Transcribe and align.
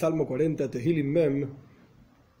Salmo 0.00 0.26
40, 0.26 0.70
Tehilim 0.70 1.12
Mem, 1.12 1.46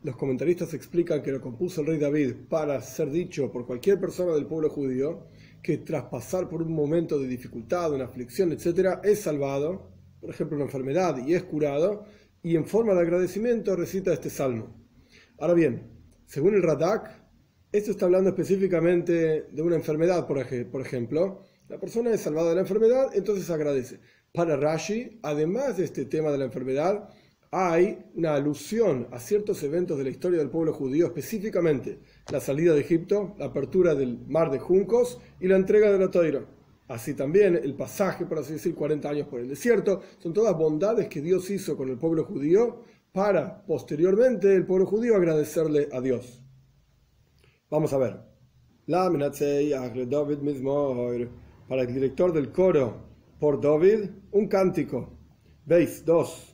los 0.02 0.16
comentaristas 0.16 0.72
explican 0.72 1.22
que 1.22 1.30
lo 1.30 1.42
compuso 1.42 1.82
el 1.82 1.88
rey 1.88 1.98
David 1.98 2.32
para 2.48 2.80
ser 2.80 3.10
dicho 3.10 3.52
por 3.52 3.66
cualquier 3.66 4.00
persona 4.00 4.32
del 4.32 4.46
pueblo 4.46 4.70
judío 4.70 5.26
que 5.62 5.76
tras 5.76 6.04
pasar 6.04 6.48
por 6.48 6.62
un 6.62 6.72
momento 6.72 7.18
de 7.18 7.28
dificultad, 7.28 7.92
una 7.92 8.06
aflicción, 8.06 8.50
etc., 8.52 9.00
es 9.04 9.20
salvado, 9.20 9.90
por 10.22 10.30
ejemplo, 10.30 10.56
una 10.56 10.64
enfermedad, 10.64 11.18
y 11.26 11.34
es 11.34 11.42
curado, 11.42 12.06
y 12.42 12.56
en 12.56 12.64
forma 12.64 12.94
de 12.94 13.00
agradecimiento 13.00 13.76
recita 13.76 14.14
este 14.14 14.30
salmo. 14.30 14.74
Ahora 15.38 15.52
bien, 15.52 15.82
según 16.24 16.54
el 16.54 16.62
Radak, 16.62 17.10
esto 17.72 17.90
está 17.90 18.06
hablando 18.06 18.30
específicamente 18.30 19.48
de 19.52 19.62
una 19.62 19.76
enfermedad, 19.76 20.26
por 20.26 20.38
ejemplo. 20.80 21.42
La 21.68 21.78
persona 21.78 22.10
es 22.10 22.22
salvada 22.22 22.48
de 22.48 22.54
la 22.54 22.62
enfermedad, 22.62 23.10
entonces 23.12 23.50
agradece. 23.50 24.00
Para 24.32 24.56
Rashi, 24.56 25.20
además 25.22 25.76
de 25.76 25.84
este 25.84 26.06
tema 26.06 26.30
de 26.30 26.38
la 26.38 26.46
enfermedad, 26.46 27.10
hay 27.52 27.98
una 28.14 28.34
alusión 28.34 29.08
a 29.10 29.18
ciertos 29.18 29.62
eventos 29.64 29.98
de 29.98 30.04
la 30.04 30.10
historia 30.10 30.38
del 30.38 30.50
pueblo 30.50 30.72
judío, 30.72 31.06
específicamente 31.06 31.98
la 32.30 32.40
salida 32.40 32.74
de 32.74 32.80
Egipto, 32.80 33.34
la 33.38 33.46
apertura 33.46 33.94
del 33.94 34.24
mar 34.28 34.50
de 34.50 34.60
juncos 34.60 35.18
y 35.40 35.48
la 35.48 35.56
entrega 35.56 35.90
de 35.90 35.98
la 35.98 36.10
toira. 36.10 36.44
Así 36.86 37.14
también 37.14 37.56
el 37.56 37.74
pasaje, 37.74 38.24
por 38.24 38.38
así 38.38 38.52
decir, 38.54 38.74
40 38.74 39.08
años 39.08 39.28
por 39.28 39.40
el 39.40 39.48
desierto, 39.48 40.00
son 40.18 40.32
todas 40.32 40.56
bondades 40.56 41.08
que 41.08 41.20
Dios 41.20 41.50
hizo 41.50 41.76
con 41.76 41.88
el 41.88 41.98
pueblo 41.98 42.24
judío 42.24 42.82
para 43.12 43.64
posteriormente 43.64 44.54
el 44.54 44.66
pueblo 44.66 44.86
judío 44.86 45.16
agradecerle 45.16 45.88
a 45.92 46.00
Dios. 46.00 46.42
Vamos 47.68 47.92
a 47.92 47.98
ver. 47.98 48.20
Para 51.68 51.82
el 51.82 51.94
director 51.94 52.32
del 52.32 52.50
coro 52.50 53.08
por 53.38 53.60
David, 53.60 54.10
un 54.32 54.48
cántico. 54.48 55.16
Veis, 55.64 56.04
dos. 56.04 56.49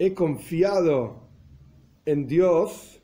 He 0.00 0.14
confiado 0.14 1.30
en 2.04 2.26
Dios. 2.26 3.00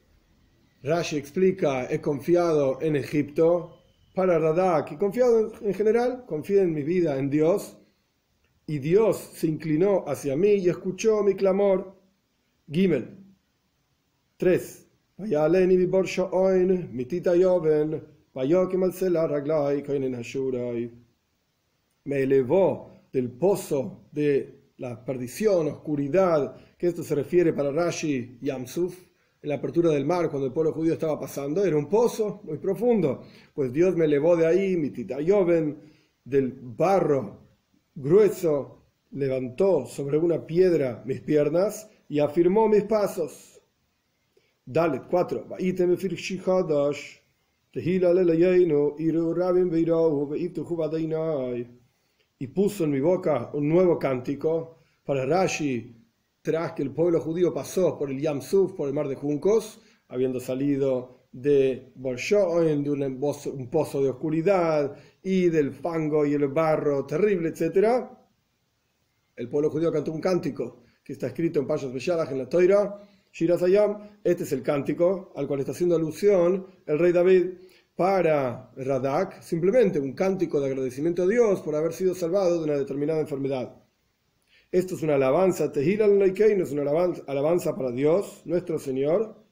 Rashi 0.83 1.17
explica, 1.17 1.87
he 1.89 2.01
confiado 2.01 2.81
en 2.83 2.97
Egipto. 2.97 3.79
Para 4.17 4.41
Radak, 4.41 4.91
he 4.91 4.99
confiado 4.99 5.53
en 5.63 5.73
general, 5.73 6.25
confío 6.27 6.61
en 6.61 6.75
mi 6.75 6.83
vida, 6.83 7.17
en 7.17 7.31
Dios. 7.31 7.77
Y 8.67 8.81
Dios 8.81 9.19
se 9.35 9.47
inclinó 9.47 10.05
hacia 10.09 10.35
mí 10.37 10.55
y 10.55 10.69
escuchó 10.69 11.23
mi 11.23 11.35
clamor. 11.37 11.95
Gimel. 12.69 13.17
3. 14.39 14.89
Me 22.05 22.23
elevó 22.23 22.91
del 23.13 23.31
pozo 23.31 24.09
de 24.13 24.73
la 24.79 25.05
perdición, 25.05 25.69
oscuridad, 25.69 26.57
que 26.79 26.87
esto 26.87 27.03
se 27.03 27.15
refiere 27.15 27.53
para 27.53 27.71
Rashi 27.71 28.39
Yamsuf, 28.41 28.97
en 29.43 29.49
la 29.49 29.57
apertura 29.57 29.91
del 29.91 30.05
mar 30.05 30.29
cuando 30.29 30.47
el 30.47 30.53
pueblo 30.53 30.73
judío 30.73 30.93
estaba 30.93 31.19
pasando, 31.19 31.65
era 31.65 31.77
un 31.77 31.89
pozo 31.89 32.41
muy 32.45 32.59
profundo. 32.59 33.23
Pues 33.55 33.73
Dios 33.73 33.97
me 33.97 34.05
elevó 34.05 34.37
de 34.37 34.47
ahí, 34.47 34.77
mi 34.77 34.91
tita 34.91 35.21
Yoven, 35.21 35.79
del 36.25 36.53
barro 36.53 37.41
grueso, 37.95 38.85
levantó 39.13 39.87
sobre 39.87 40.19
una 40.19 40.47
piedra 40.47 41.03
mis 41.07 41.21
piernas 41.21 41.89
y 42.09 42.21
afirmó 42.21 42.69
mis 42.69 42.85
pasos. 42.85 43.63
Dalet 44.65 45.05
4 45.09 45.47
y 52.41 52.47
puso 52.49 52.85
en 52.85 52.91
mi 52.91 53.01
boca 53.01 53.51
un 53.53 53.69
nuevo 53.69 53.99
cántico 53.99 54.79
para 55.05 55.27
Rashi, 55.27 55.95
tras 56.41 56.73
que 56.73 56.83
el 56.83 56.91
pueblo 56.91 57.21
judío 57.21 57.53
pasó 57.53 57.99
por 57.99 58.11
el 58.11 58.19
Yam 58.19 58.41
Suf, 58.41 58.73
por 58.73 58.89
el 58.89 58.95
mar 58.95 59.09
de 59.09 59.15
juncos, 59.15 59.83
habiendo 60.09 60.41
salido 60.41 61.27
de 61.33 61.93
Borshoen, 61.97 62.83
de 62.83 62.91
un 62.91 63.71
pozo, 63.71 64.03
de 64.03 64.09
oscuridad 64.09 64.97
y 65.23 65.51
del 65.51 65.73
fango 65.73 66.25
y 66.25 66.33
el 66.33 66.49
barro 66.49 67.05
terrible, 67.05 67.51
etc. 67.51 68.07
El 69.37 69.51
pueblo 69.51 69.69
judío 69.69 69.93
cantó 69.93 70.11
un 70.11 70.21
cántico 70.23 70.85
que 71.05 71.13
está 71.13 71.27
escrito 71.27 71.61
en 71.61 71.67
Payas 71.67 71.93
Belladash 71.93 72.33
en 72.33 72.39
la 72.39 72.49
Toira, 72.49 73.03
Shirazayam. 73.31 73.99
Este 74.25 74.45
es 74.45 74.53
el 74.53 74.63
cántico 74.63 75.35
al 75.37 75.47
cual 75.47 75.61
está 75.61 75.73
haciendo 75.73 75.95
alusión 75.95 76.67
el 76.87 76.99
rey 76.99 77.13
David 77.13 77.51
para 78.01 78.73
Radak 78.77 79.43
simplemente 79.43 80.01
un 80.01 80.15
cántico 80.15 80.59
de 80.59 80.69
agradecimiento 80.69 81.25
a 81.25 81.27
Dios 81.27 81.61
por 81.61 81.77
haber 81.77 81.93
sido 81.93 82.15
salvado 82.15 82.57
de 82.57 82.65
una 82.65 82.79
determinada 82.79 83.21
enfermedad. 83.21 83.77
Esto 84.73 84.95
es 84.95 85.03
una 85.03 85.17
alabanza, 85.17 85.71
Tehilal 85.71 86.19
no 86.19 86.25
es 86.25 86.73
una 86.73 86.81
alabanza, 87.27 87.77
para 87.77 87.91
Dios, 87.91 88.41
nuestro 88.47 88.79
Señor, 88.79 89.45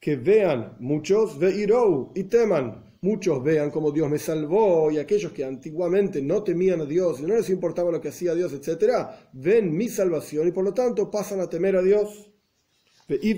que 0.00 0.16
vean 0.16 0.78
muchos, 0.80 1.38
veirou 1.38 2.12
y 2.14 2.24
teman, 2.24 2.96
muchos 3.02 3.44
vean 3.44 3.70
como 3.70 3.92
Dios 3.92 4.08
me 4.08 4.18
salvó 4.18 4.90
y 4.90 4.96
aquellos 4.96 5.32
que 5.32 5.44
antiguamente 5.44 6.22
no 6.22 6.42
temían 6.42 6.80
a 6.80 6.86
Dios 6.86 7.20
y 7.20 7.24
no 7.24 7.36
les 7.36 7.50
importaba 7.50 7.90
lo 7.90 8.00
que 8.00 8.08
hacía 8.08 8.34
Dios, 8.34 8.54
etc., 8.54 9.06
ven 9.34 9.76
mi 9.76 9.90
salvación 9.90 10.48
y 10.48 10.50
por 10.50 10.64
lo 10.64 10.72
tanto 10.72 11.10
pasan 11.10 11.40
a 11.40 11.50
temer 11.50 11.76
a 11.76 11.82
Dios. 11.82 12.32
Y 13.08 13.34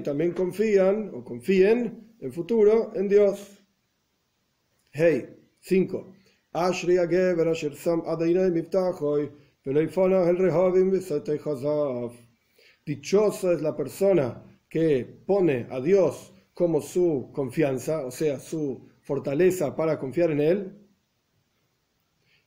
también 0.00 0.32
confían 0.32 1.12
o 1.14 1.22
confíen 1.22 2.11
en 2.22 2.32
futuro 2.32 2.92
en 2.94 3.08
Dios. 3.08 3.58
Hey, 4.92 5.28
5. 5.58 6.14
Dichosa 12.86 13.52
es 13.52 13.62
la 13.62 13.76
persona 13.76 14.42
que 14.68 15.04
pone 15.26 15.66
a 15.70 15.80
Dios 15.80 16.32
como 16.54 16.80
su 16.80 17.30
confianza, 17.32 18.06
o 18.06 18.10
sea, 18.12 18.38
su 18.38 18.88
fortaleza 19.00 19.74
para 19.74 19.98
confiar 19.98 20.30
en 20.30 20.40
Él, 20.40 20.78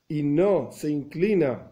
y 0.08 0.24
no 0.24 0.72
se 0.72 0.90
inclina 0.90 1.72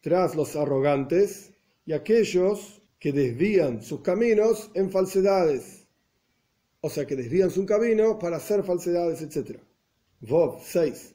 tras 0.00 0.34
los 0.34 0.56
arrogantes 0.56 1.52
y 1.86 1.92
aquellos 1.92 2.82
que 2.98 3.12
desvían 3.12 3.82
sus 3.82 4.00
caminos 4.00 4.70
en 4.74 4.90
falsedades 4.90 5.83
o 6.86 6.90
sea 6.90 7.06
que 7.06 7.16
desvían 7.16 7.50
su 7.50 7.64
camino 7.64 8.18
para 8.18 8.36
hacer 8.36 8.62
falsedades, 8.62 9.22
etc. 9.22 9.58
Vov 10.20 10.60
6. 10.62 11.14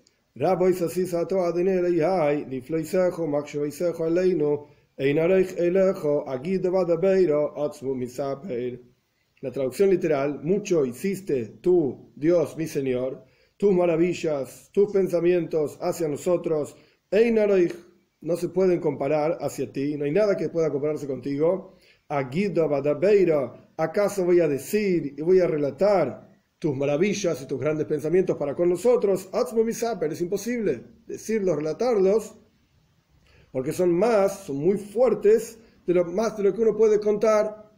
La 9.41 9.52
traducción 9.52 9.91
literal, 9.91 10.40
mucho 10.44 10.88
hiciste 10.88 11.46
tú, 11.62 12.13
Dios, 12.16 12.57
mi 12.57 12.66
Señor, 12.66 13.24
tus 13.56 13.72
maravillas, 13.72 14.72
tus 14.74 14.91
pensamientos 14.91 15.78
hacia 15.81 16.07
nosotros, 16.07 16.75
no 18.22 18.36
se 18.38 18.50
pueden 18.50 18.80
comparar 18.80 19.38
hacia 19.40 19.72
ti, 19.72 19.97
no 19.97 20.06
hay 20.06 20.12
nada 20.12 20.36
que 20.36 20.50
pueda 20.50 20.72
compararse 20.72 21.06
contigo. 21.06 21.75
¿Acaso 23.80 24.26
voy 24.26 24.42
a 24.42 24.48
decir 24.48 25.16
y 25.18 25.22
voy 25.22 25.40
a 25.40 25.48
relatar 25.48 26.30
tus 26.60 26.76
maravillas 26.76 27.42
y 27.42 27.48
tus 27.48 27.60
grandes 27.60 27.88
pensamientos 27.88 28.36
para 28.36 28.54
con 28.54 28.70
nosotros? 28.70 29.30
pero 29.32 30.14
es 30.14 30.22
imposible 30.22 30.84
decirlos, 31.08 31.56
relatarlos, 31.56 32.36
porque 33.52 33.72
son 33.72 33.92
más, 33.94 34.42
son 34.42 34.58
muy 34.58 34.78
fuertes, 34.78 35.58
de 35.86 35.94
lo, 35.94 36.06
más 36.06 36.36
de 36.38 36.44
lo 36.44 36.54
que 36.54 36.62
uno 36.62 36.76
puede 36.76 37.00
contar. 37.00 37.72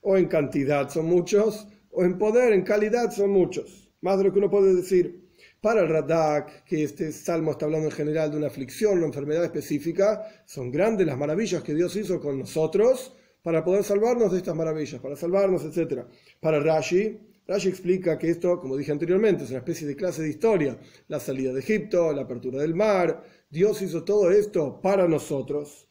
O 0.00 0.16
en 0.16 0.26
cantidad 0.26 0.88
son 0.90 1.06
muchos, 1.06 1.68
o 1.90 2.04
en 2.04 2.18
poder, 2.18 2.52
en 2.52 2.62
calidad 2.62 3.12
son 3.12 3.30
muchos, 3.30 3.92
más 4.00 4.18
de 4.18 4.24
lo 4.24 4.32
que 4.32 4.40
uno 4.40 4.50
puede 4.50 4.74
decir. 4.74 5.30
Para 5.60 5.82
el 5.82 5.88
Radak, 5.88 6.64
que 6.64 6.82
este 6.82 7.12
salmo 7.12 7.52
está 7.52 7.66
hablando 7.66 7.86
en 7.86 7.92
general 7.92 8.30
de 8.30 8.36
una 8.36 8.46
aflicción, 8.48 8.98
una 8.98 9.06
enfermedad 9.06 9.44
específica, 9.44 10.26
son 10.44 10.70
grandes 10.72 11.06
las 11.06 11.16
maravillas 11.16 11.62
que 11.62 11.74
Dios 11.74 11.94
hizo 11.96 12.20
con 12.20 12.38
nosotros 12.40 13.15
para 13.46 13.62
poder 13.62 13.84
salvarnos 13.84 14.32
de 14.32 14.38
estas 14.38 14.56
maravillas, 14.56 15.00
para 15.00 15.14
salvarnos, 15.14 15.62
etc. 15.64 16.02
Para 16.40 16.58
Rashi, 16.58 17.16
Rashi 17.46 17.68
explica 17.68 18.18
que 18.18 18.28
esto, 18.28 18.58
como 18.58 18.76
dije 18.76 18.90
anteriormente, 18.90 19.44
es 19.44 19.50
una 19.50 19.60
especie 19.60 19.86
de 19.86 19.94
clase 19.94 20.20
de 20.22 20.30
historia. 20.30 20.76
La 21.06 21.20
salida 21.20 21.52
de 21.52 21.60
Egipto, 21.60 22.12
la 22.12 22.22
apertura 22.22 22.60
del 22.60 22.74
mar. 22.74 23.22
Dios 23.48 23.80
hizo 23.82 24.02
todo 24.02 24.32
esto 24.32 24.80
para 24.82 25.06
nosotros. 25.06 25.88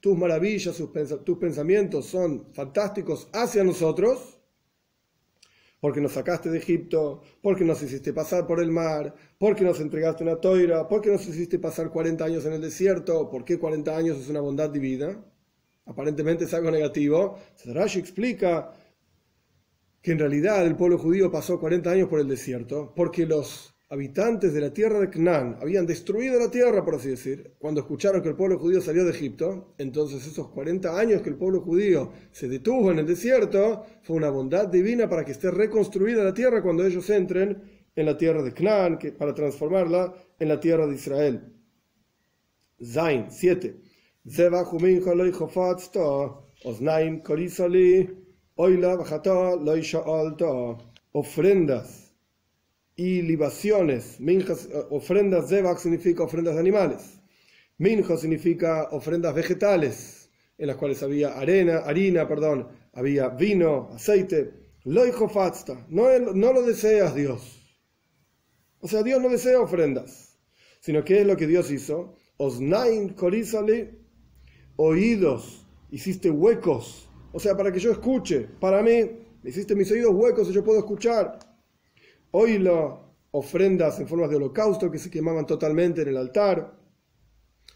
Tus 0.00 0.16
maravillas, 0.16 0.82
tus 1.26 1.36
pensamientos 1.38 2.06
son 2.06 2.46
fantásticos 2.54 3.28
hacia 3.34 3.62
nosotros 3.64 4.40
porque 5.78 6.00
nos 6.00 6.12
sacaste 6.12 6.48
de 6.48 6.56
Egipto, 6.56 7.20
porque 7.42 7.62
nos 7.62 7.82
hiciste 7.82 8.14
pasar 8.14 8.46
por 8.46 8.60
el 8.60 8.70
mar, 8.70 9.14
porque 9.36 9.64
nos 9.64 9.78
entregaste 9.80 10.22
una 10.22 10.40
toira, 10.40 10.88
porque 10.88 11.10
nos 11.10 11.28
hiciste 11.28 11.58
pasar 11.58 11.90
40 11.90 12.24
años 12.24 12.46
en 12.46 12.54
el 12.54 12.62
desierto, 12.62 13.28
¿por 13.28 13.44
qué 13.44 13.58
40 13.58 13.94
años 13.94 14.16
es 14.16 14.30
una 14.30 14.40
bondad 14.40 14.70
divina? 14.70 15.22
Aparentemente 15.86 16.44
es 16.44 16.54
algo 16.54 16.70
negativo. 16.70 17.38
Rashi 17.66 17.98
explica 17.98 18.72
que 20.00 20.12
en 20.12 20.18
realidad 20.18 20.66
el 20.66 20.76
pueblo 20.76 20.98
judío 20.98 21.30
pasó 21.30 21.58
40 21.58 21.90
años 21.90 22.08
por 22.08 22.20
el 22.20 22.28
desierto, 22.28 22.92
porque 22.94 23.26
los 23.26 23.74
habitantes 23.88 24.52
de 24.52 24.60
la 24.60 24.72
tierra 24.72 24.98
de 24.98 25.08
Canaán 25.08 25.56
habían 25.60 25.86
destruido 25.86 26.38
la 26.38 26.50
tierra, 26.50 26.84
por 26.84 26.96
así 26.96 27.08
decir, 27.08 27.54
cuando 27.58 27.80
escucharon 27.80 28.22
que 28.22 28.28
el 28.28 28.34
pueblo 28.34 28.58
judío 28.58 28.80
salió 28.80 29.04
de 29.04 29.10
Egipto, 29.10 29.74
entonces 29.78 30.26
esos 30.26 30.48
40 30.48 30.98
años 30.98 31.22
que 31.22 31.30
el 31.30 31.36
pueblo 31.36 31.60
judío 31.60 32.12
se 32.32 32.48
detuvo 32.48 32.90
en 32.90 32.98
el 32.98 33.06
desierto, 33.06 33.84
fue 34.02 34.16
una 34.16 34.30
bondad 34.30 34.68
divina 34.68 35.08
para 35.08 35.24
que 35.24 35.32
esté 35.32 35.50
reconstruida 35.50 36.24
la 36.24 36.34
tierra 36.34 36.62
cuando 36.62 36.84
ellos 36.84 37.08
entren 37.08 37.62
en 37.94 38.06
la 38.06 38.16
tierra 38.16 38.42
de 38.42 38.52
Canaán, 38.52 38.98
para 39.16 39.32
transformarla 39.32 40.12
en 40.38 40.48
la 40.48 40.58
tierra 40.58 40.86
de 40.86 40.94
Israel. 40.94 41.52
Zain 42.82 43.26
7. 43.30 43.83
Ofrendas 51.12 52.14
y 52.96 53.20
libaciones. 53.20 54.18
Minjas, 54.20 54.66
eh, 54.66 54.82
ofrendas 54.88 55.50
significa 55.78 56.22
ofrendas 56.22 56.54
de 56.54 56.60
animales. 56.60 57.20
Minja 57.76 58.16
significa 58.16 58.88
ofrendas 58.92 59.34
vegetales, 59.34 60.30
en 60.56 60.68
las 60.68 60.76
cuales 60.76 61.02
había 61.02 61.38
arena, 61.38 61.78
harina, 61.78 62.26
perdón, 62.26 62.68
había 62.94 63.28
vino, 63.28 63.90
aceite. 63.92 64.52
Loijo 64.84 65.30
no, 65.90 66.18
no 66.18 66.52
lo 66.54 66.62
deseas 66.62 67.14
Dios. 67.14 67.60
O 68.80 68.88
sea, 68.88 69.02
Dios 69.02 69.20
no 69.20 69.28
desea 69.28 69.60
ofrendas, 69.60 70.38
sino 70.80 71.04
que 71.04 71.20
es 71.20 71.26
lo 71.26 71.36
que 71.36 71.46
Dios 71.46 71.70
hizo. 71.70 72.14
Osnain 72.38 73.10
korizale, 73.10 74.03
oídos, 74.76 75.66
hiciste 75.90 76.30
huecos, 76.30 77.08
o 77.32 77.40
sea, 77.40 77.56
para 77.56 77.72
que 77.72 77.80
yo 77.80 77.90
escuche, 77.90 78.48
para 78.60 78.82
mí, 78.82 79.10
hiciste 79.44 79.74
mis 79.74 79.90
oídos 79.90 80.14
huecos 80.14 80.48
y 80.48 80.52
yo 80.52 80.64
puedo 80.64 80.78
escuchar. 80.78 81.38
Oilo, 82.30 83.04
ofrendas 83.32 83.98
en 84.00 84.08
formas 84.08 84.30
de 84.30 84.36
holocausto 84.36 84.90
que 84.90 84.98
se 84.98 85.10
quemaban 85.10 85.46
totalmente 85.46 86.02
en 86.02 86.08
el 86.08 86.16
altar. 86.16 86.78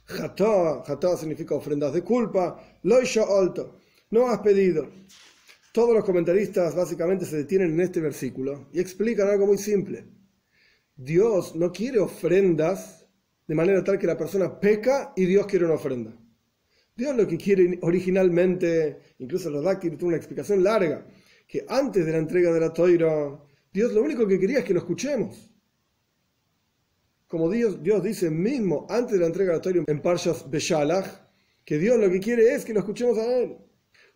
Jatá, 0.05 0.83
jatá 0.87 1.17
significa 1.17 1.55
ofrendas 1.55 1.93
de 1.93 2.03
culpa. 2.03 2.61
Loisha 2.83 3.25
alto, 3.25 3.79
no 4.11 4.29
has 4.29 4.39
pedido. 4.41 4.89
Todos 5.73 5.95
los 5.95 6.05
comentaristas 6.05 6.75
básicamente 6.75 7.27
se 7.27 7.37
detienen 7.37 7.73
en 7.73 7.81
este 7.81 8.01
versículo 8.01 8.69
y 8.73 8.81
explican 8.81 9.29
algo 9.29 9.47
muy 9.47 9.59
simple. 9.59 10.07
Dios 10.97 11.55
no 11.55 11.71
quiere 11.71 12.01
ofrendas 12.01 13.07
de 13.47 13.55
manera 13.55 13.85
tal 13.85 13.99
que 13.99 14.07
la 14.07 14.17
persona 14.17 14.59
peca 14.59 15.13
y 15.17 15.27
Dios 15.27 15.47
quiere 15.47 15.65
una 15.65 15.75
ofrenda. 15.75 16.17
Dios 16.99 17.15
lo 17.15 17.29
que 17.29 17.39
quiere 17.39 17.79
originalmente, 17.83 18.99
incluso 19.21 19.49
el 19.49 19.55
Radak 19.55 19.83
tiene 19.83 19.97
una 20.03 20.17
explicación 20.17 20.65
larga, 20.65 21.07
que 21.47 21.65
antes 21.69 22.05
de 22.05 22.11
la 22.11 22.19
entrega 22.19 22.53
de 22.53 22.59
la 22.59 22.73
toira 22.73 23.39
Dios 23.73 23.93
lo 23.93 24.03
único 24.03 24.27
que 24.27 24.41
quería 24.41 24.59
es 24.59 24.65
que 24.65 24.75
lo 24.75 24.81
escuchemos. 24.81 25.49
Como 27.29 27.49
Dios, 27.49 27.81
Dios 27.85 28.03
dice 28.03 28.31
mismo 28.31 28.85
antes 28.91 29.13
de 29.13 29.21
la 29.21 29.27
entrega 29.27 29.53
de 29.53 29.59
la 29.59 29.63
Torah 29.63 29.85
en 29.87 30.03
Parshas 30.03 30.51
Beshalach, 30.51 31.07
que 31.65 31.79
Dios 31.79 32.01
lo 32.01 32.11
que 32.11 32.19
quiere 32.19 32.53
es 32.53 32.65
que 32.65 32.75
lo 32.75 32.81
escuchemos 32.81 33.17
a 33.17 33.39
Él. 33.39 33.59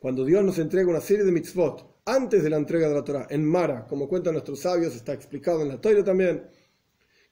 Cuando 0.01 0.25
Dios 0.25 0.43
nos 0.43 0.59
entrega 0.59 0.91
una 0.91 1.01
serie 1.01 1.25
de 1.25 1.31
mitzvot 1.31 2.03
antes 2.05 2.43
de 2.43 2.51
la 2.51 2.57
entrega 2.57 2.89
de 2.89 2.95
la 2.95 3.05
Torah, 3.05 3.29
en 3.31 3.45
Mara, 3.45 3.87
como 3.87 4.09
cuentan 4.09 4.33
nuestros 4.33 4.59
sabios, 4.59 4.97
está 4.97 5.13
explicado 5.13 5.63
en 5.63 5.69
la 5.69 5.81
Torah 5.81 6.03
también, 6.03 6.49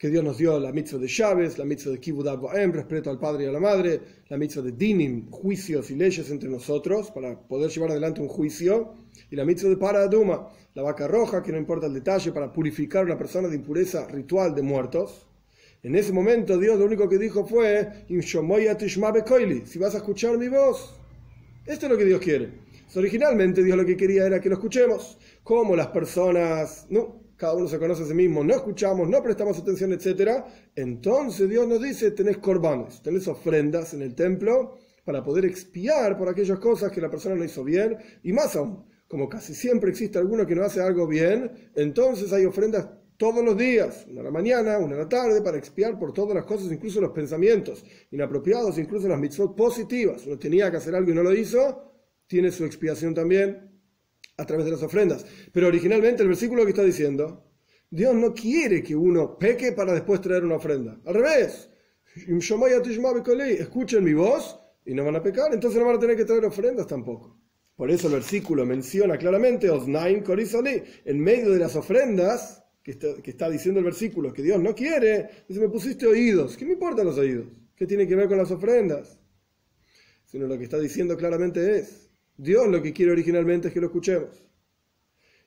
que 0.00 0.08
Dios 0.08 0.24
nos 0.24 0.38
dio 0.38 0.58
la 0.58 0.72
mitzvah 0.72 0.98
de 0.98 1.06
Chávez, 1.06 1.58
la 1.58 1.66
mitzvah 1.66 1.92
de 1.92 2.00
Kibud 2.00 2.26
Em, 2.54 2.72
respeto 2.72 3.10
al 3.10 3.18
padre 3.18 3.44
y 3.44 3.48
a 3.48 3.52
la 3.52 3.60
madre, 3.60 4.00
la 4.30 4.38
mitzvah 4.38 4.62
de 4.62 4.72
Dinim, 4.72 5.28
juicios 5.30 5.90
y 5.90 5.94
leyes 5.94 6.30
entre 6.30 6.48
nosotros, 6.48 7.10
para 7.10 7.38
poder 7.38 7.70
llevar 7.70 7.90
adelante 7.90 8.22
un 8.22 8.28
juicio, 8.28 8.94
y 9.30 9.36
la 9.36 9.44
mitzvah 9.44 9.68
de 9.68 9.76
Paraduma, 9.76 10.48
la 10.72 10.82
vaca 10.82 11.06
roja, 11.06 11.42
que 11.42 11.52
no 11.52 11.58
importa 11.58 11.86
el 11.86 11.92
detalle, 11.92 12.32
para 12.32 12.50
purificar 12.50 13.02
a 13.02 13.04
una 13.04 13.18
persona 13.18 13.48
de 13.48 13.56
impureza 13.56 14.08
ritual 14.08 14.54
de 14.54 14.62
muertos. 14.62 15.26
En 15.82 15.94
ese 15.94 16.14
momento 16.14 16.56
Dios 16.56 16.78
lo 16.78 16.86
único 16.86 17.06
que 17.06 17.18
dijo 17.18 17.46
fue, 17.46 18.06
si 18.08 19.78
vas 19.78 19.94
a 19.94 19.98
escuchar 19.98 20.38
mi 20.38 20.48
voz. 20.48 20.94
Esto 21.66 21.84
es 21.84 21.92
lo 21.92 21.98
que 21.98 22.06
Dios 22.06 22.22
quiere. 22.22 22.48
Originalmente 22.96 23.62
Dios 23.62 23.76
lo 23.76 23.84
que 23.84 23.98
quería 23.98 24.24
era 24.24 24.40
que 24.40 24.48
lo 24.48 24.54
escuchemos, 24.54 25.18
como 25.42 25.76
las 25.76 25.88
personas, 25.88 26.86
no, 26.88 27.19
cada 27.40 27.54
uno 27.54 27.66
se 27.66 27.78
conoce 27.78 28.02
a 28.02 28.06
sí 28.06 28.12
mismo, 28.12 28.44
no 28.44 28.54
escuchamos, 28.54 29.08
no 29.08 29.22
prestamos 29.22 29.58
atención, 29.58 29.94
etc. 29.94 30.44
Entonces 30.76 31.48
Dios 31.48 31.66
nos 31.66 31.80
dice, 31.80 32.10
tenés 32.10 32.36
corbanes, 32.36 33.00
tenés 33.00 33.26
ofrendas 33.28 33.94
en 33.94 34.02
el 34.02 34.14
templo 34.14 34.76
para 35.06 35.24
poder 35.24 35.46
expiar 35.46 36.18
por 36.18 36.28
aquellas 36.28 36.58
cosas 36.58 36.92
que 36.92 37.00
la 37.00 37.08
persona 37.08 37.34
no 37.34 37.42
hizo 37.42 37.64
bien, 37.64 37.96
y 38.22 38.34
más 38.34 38.54
aún, 38.56 38.84
como 39.08 39.26
casi 39.26 39.54
siempre 39.54 39.88
existe 39.88 40.18
alguno 40.18 40.46
que 40.46 40.54
no 40.54 40.64
hace 40.64 40.82
algo 40.82 41.06
bien, 41.06 41.70
entonces 41.74 42.30
hay 42.34 42.44
ofrendas 42.44 42.90
todos 43.16 43.42
los 43.42 43.56
días, 43.56 44.06
una 44.10 44.20
a 44.20 44.24
la 44.24 44.30
mañana, 44.30 44.78
una 44.78 44.96
a 44.96 44.98
la 44.98 45.08
tarde, 45.08 45.40
para 45.40 45.56
expiar 45.56 45.98
por 45.98 46.12
todas 46.12 46.34
las 46.34 46.44
cosas, 46.44 46.70
incluso 46.70 47.00
los 47.00 47.12
pensamientos 47.12 47.82
inapropiados, 48.10 48.76
incluso 48.76 49.08
las 49.08 49.18
mitzvot 49.18 49.56
positivas. 49.56 50.26
Uno 50.26 50.38
tenía 50.38 50.70
que 50.70 50.76
hacer 50.76 50.94
algo 50.94 51.10
y 51.10 51.14
no 51.14 51.22
lo 51.22 51.32
hizo, 51.32 51.90
tiene 52.26 52.50
su 52.50 52.66
expiación 52.66 53.14
también 53.14 53.70
a 54.40 54.46
través 54.46 54.64
de 54.64 54.72
las 54.72 54.82
ofrendas. 54.82 55.24
Pero 55.52 55.68
originalmente 55.68 56.22
el 56.22 56.28
versículo 56.28 56.64
que 56.64 56.70
está 56.70 56.82
diciendo, 56.82 57.44
Dios 57.90 58.14
no 58.14 58.32
quiere 58.32 58.82
que 58.82 58.96
uno 58.96 59.36
peque 59.38 59.72
para 59.72 59.92
después 59.92 60.20
traer 60.20 60.44
una 60.44 60.56
ofrenda. 60.56 60.98
Al 61.04 61.14
revés, 61.14 61.68
escuchen 62.16 64.04
mi 64.04 64.14
voz 64.14 64.58
y 64.84 64.94
no 64.94 65.04
van 65.04 65.16
a 65.16 65.22
pecar, 65.22 65.52
entonces 65.52 65.78
no 65.78 65.86
van 65.86 65.96
a 65.96 66.00
tener 66.00 66.16
que 66.16 66.24
traer 66.24 66.44
ofrendas 66.44 66.86
tampoco. 66.86 67.38
Por 67.76 67.90
eso 67.90 68.08
el 68.08 68.14
versículo 68.14 68.64
menciona 68.66 69.16
claramente, 69.16 69.70
Osnaim 69.70 70.22
en 71.04 71.20
medio 71.20 71.50
de 71.50 71.58
las 71.58 71.76
ofrendas, 71.76 72.62
que 72.82 72.92
está, 73.24 73.50
diciendo 73.50 73.78
el 73.80 73.84
versículo, 73.84 74.32
que 74.32 74.42
Dios 74.42 74.60
no 74.60 74.74
quiere, 74.74 75.28
dice, 75.48 75.60
me 75.60 75.68
pusiste 75.68 76.06
oídos. 76.06 76.56
¿Qué 76.56 76.64
me 76.64 76.72
importan 76.72 77.06
los 77.06 77.18
oídos? 77.18 77.46
¿Qué 77.76 77.86
tiene 77.86 78.06
que 78.06 78.16
ver 78.16 78.28
con 78.28 78.38
las 78.38 78.50
ofrendas? 78.50 79.18
Sino 80.26 80.46
lo 80.46 80.56
que 80.58 80.64
está 80.64 80.78
diciendo 80.78 81.16
claramente 81.16 81.78
es, 81.78 82.09
Dios 82.42 82.68
lo 82.68 82.80
que 82.82 82.94
quiere 82.94 83.12
originalmente 83.12 83.68
es 83.68 83.74
que 83.74 83.80
lo 83.80 83.88
escuchemos. 83.88 84.30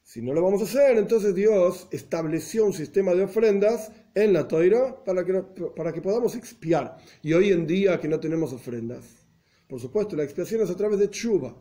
Si 0.04 0.22
no 0.22 0.32
lo 0.32 0.44
vamos 0.44 0.62
a 0.62 0.66
hacer, 0.66 0.96
entonces 0.98 1.34
Dios 1.34 1.88
estableció 1.90 2.66
un 2.66 2.74
sistema 2.74 3.16
de 3.16 3.24
ofrendas 3.24 3.92
en 4.14 4.32
la 4.32 4.48
toira 4.48 5.04
para 5.04 5.26
que, 5.26 5.34
para 5.76 5.92
que 5.92 6.02
podamos 6.02 6.36
expiar. 6.36 6.98
Y 7.24 7.34
hoy 7.34 7.52
en 7.52 7.66
día 7.66 8.00
que 8.00 8.08
no 8.08 8.20
tenemos 8.20 8.54
ofrendas, 8.54 9.26
por 9.68 9.80
supuesto, 9.80 10.16
la 10.16 10.24
expiación 10.24 10.62
es 10.62 10.70
a 10.70 10.76
través 10.76 11.00
de 11.00 11.10
chuva 11.10 11.56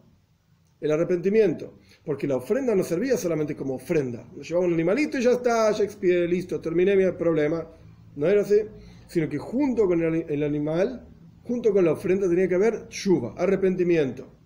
el 0.79 0.91
arrepentimiento, 0.91 1.79
porque 2.05 2.27
la 2.27 2.37
ofrenda 2.37 2.75
no 2.75 2.83
servía 2.83 3.17
solamente 3.17 3.57
como 3.57 3.77
ofrenda. 3.77 4.29
Llevaba 4.37 4.67
un 4.67 4.75
animalito 4.75 5.17
y 5.17 5.23
ya 5.23 5.33
está, 5.33 5.71
ya 5.71 5.85
expié, 5.85 6.29
listo, 6.29 6.61
terminé 6.61 6.95
mi 6.95 7.11
problema. 7.13 7.67
No 8.17 8.27
era 8.27 8.43
así, 8.43 8.57
sino 9.07 9.31
que 9.31 9.39
junto 9.39 9.87
con 9.87 10.03
el, 10.03 10.43
animal, 10.43 11.09
junto 11.43 11.73
con 11.73 11.87
la 11.87 11.93
ofrenda 11.93 12.29
tenía 12.29 12.49
que 12.49 12.57
haber 12.57 12.89
chuva, 12.89 13.35
arrepentimiento. 13.39 14.42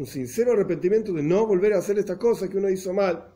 Un 0.00 0.06
sincero 0.06 0.52
arrepentimiento 0.52 1.12
de 1.12 1.22
no 1.22 1.46
volver 1.46 1.74
a 1.74 1.78
hacer 1.78 1.98
esta 1.98 2.18
cosa 2.18 2.48
que 2.48 2.56
uno 2.56 2.70
hizo 2.70 2.94
mal. 2.94 3.34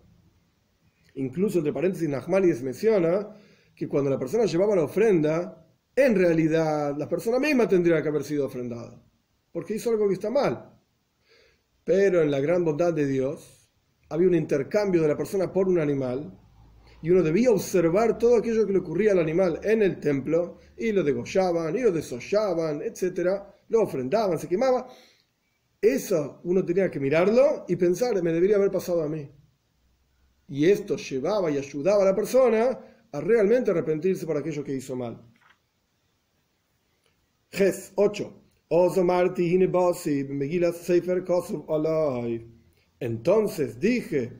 Incluso, 1.12 1.58
entre 1.58 1.74
paréntesis, 1.74 2.08
Nachmanides 2.08 2.62
menciona 2.62 3.36
que 3.76 3.86
cuando 3.86 4.08
la 4.08 4.18
persona 4.18 4.46
llevaba 4.46 4.74
la 4.74 4.84
ofrenda, 4.84 5.62
en 5.94 6.14
realidad 6.14 6.96
la 6.96 7.06
persona 7.06 7.38
misma 7.38 7.68
tendría 7.68 8.02
que 8.02 8.08
haber 8.08 8.24
sido 8.24 8.46
ofrendada, 8.46 8.98
porque 9.52 9.74
hizo 9.74 9.90
algo 9.90 10.08
que 10.08 10.14
está 10.14 10.30
mal. 10.30 10.80
Pero 11.84 12.22
en 12.22 12.30
la 12.30 12.40
gran 12.40 12.64
bondad 12.64 12.94
de 12.94 13.08
Dios 13.08 13.70
había 14.08 14.28
un 14.28 14.34
intercambio 14.34 15.02
de 15.02 15.08
la 15.08 15.18
persona 15.18 15.52
por 15.52 15.68
un 15.68 15.78
animal 15.78 16.32
y 17.02 17.10
uno 17.10 17.22
debía 17.22 17.50
observar 17.50 18.16
todo 18.16 18.38
aquello 18.38 18.66
que 18.66 18.72
le 18.72 18.78
ocurría 18.78 19.12
al 19.12 19.18
animal 19.18 19.60
en 19.64 19.82
el 19.82 20.00
templo 20.00 20.60
y 20.78 20.92
lo 20.92 21.02
degollaban 21.02 21.76
y 21.76 21.82
lo 21.82 21.92
desollaban, 21.92 22.80
etc. 22.80 23.42
Lo 23.68 23.82
ofrendaban, 23.82 24.38
se 24.38 24.48
quemaba. 24.48 24.88
Eso 25.84 26.40
uno 26.44 26.64
tenía 26.64 26.90
que 26.90 26.98
mirarlo 26.98 27.66
y 27.68 27.76
pensar, 27.76 28.20
me 28.22 28.32
debería 28.32 28.56
haber 28.56 28.70
pasado 28.70 29.02
a 29.02 29.08
mí. 29.08 29.30
Y 30.48 30.64
esto 30.64 30.96
llevaba 30.96 31.50
y 31.50 31.58
ayudaba 31.58 32.02
a 32.02 32.06
la 32.06 32.14
persona 32.14 32.78
a 33.12 33.20
realmente 33.20 33.70
arrepentirse 33.70 34.24
por 34.24 34.38
aquello 34.38 34.64
que 34.64 34.74
hizo 34.74 34.96
mal. 34.96 35.22
Ges 37.50 37.92
8. 37.96 38.40
Entonces 43.00 43.80
dije, 43.80 44.32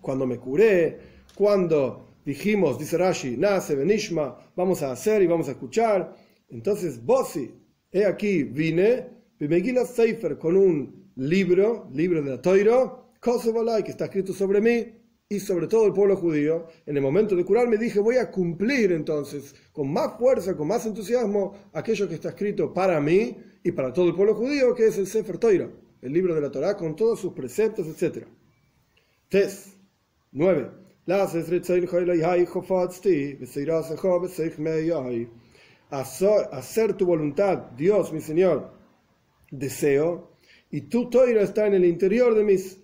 cuando 0.00 0.26
me 0.26 0.38
curé, 0.38 0.98
cuando 1.36 2.16
dijimos, 2.24 2.80
dice 2.80 2.98
Rashi, 2.98 3.36
nace 3.36 3.76
Benishma, 3.76 4.36
vamos 4.56 4.82
a 4.82 4.90
hacer 4.90 5.22
y 5.22 5.28
vamos 5.28 5.46
a 5.46 5.52
escuchar. 5.52 6.16
Entonces, 6.48 7.02
Bosi, 7.02 7.54
he 7.92 8.04
aquí, 8.04 8.42
vine, 8.42 9.21
Megillah 9.48 9.86
Sefer, 9.86 10.38
con 10.38 10.56
un 10.56 11.10
libro, 11.16 11.88
libro 11.92 12.22
de 12.22 12.30
la 12.30 12.42
Toiro, 12.42 13.12
que 13.20 13.90
está 13.90 14.06
escrito 14.06 14.32
sobre 14.32 14.60
mí, 14.60 15.02
y 15.32 15.40
sobre 15.40 15.66
todo 15.66 15.86
el 15.86 15.94
pueblo 15.94 16.14
judío, 16.14 16.66
en 16.84 16.94
el 16.94 17.02
momento 17.02 17.34
de 17.34 17.42
curarme 17.42 17.78
dije, 17.78 18.00
voy 18.00 18.16
a 18.16 18.30
cumplir 18.30 18.92
entonces 18.92 19.54
con 19.72 19.90
más 19.90 20.18
fuerza, 20.18 20.54
con 20.54 20.68
más 20.68 20.84
entusiasmo, 20.84 21.54
aquello 21.72 22.06
que 22.06 22.16
está 22.16 22.28
escrito 22.28 22.74
para 22.74 23.00
mí 23.00 23.38
y 23.64 23.72
para 23.72 23.94
todo 23.94 24.08
el 24.08 24.14
pueblo 24.14 24.34
judío, 24.34 24.74
que 24.74 24.88
es 24.88 24.98
el 24.98 25.06
Sefer 25.06 25.38
Toira, 25.38 25.70
el 26.02 26.12
libro 26.12 26.34
de 26.34 26.42
la 26.42 26.50
Torá, 26.50 26.76
con 26.76 26.94
todos 26.94 27.18
sus 27.18 27.32
preceptos, 27.32 27.86
etc. 27.86 28.26
Tes 29.30 29.72
9. 30.32 30.68
Hacer 35.90 36.94
tu 36.94 37.06
voluntad, 37.06 37.58
Dios, 37.74 38.12
mi 38.12 38.20
Señor, 38.20 38.81
deseo, 39.52 40.32
y 40.70 40.82
tu 40.82 41.08
toira 41.08 41.42
está 41.42 41.66
en 41.66 41.74
el 41.74 41.84
interior 41.84 42.34
de 42.34 42.42
mis 42.42 42.80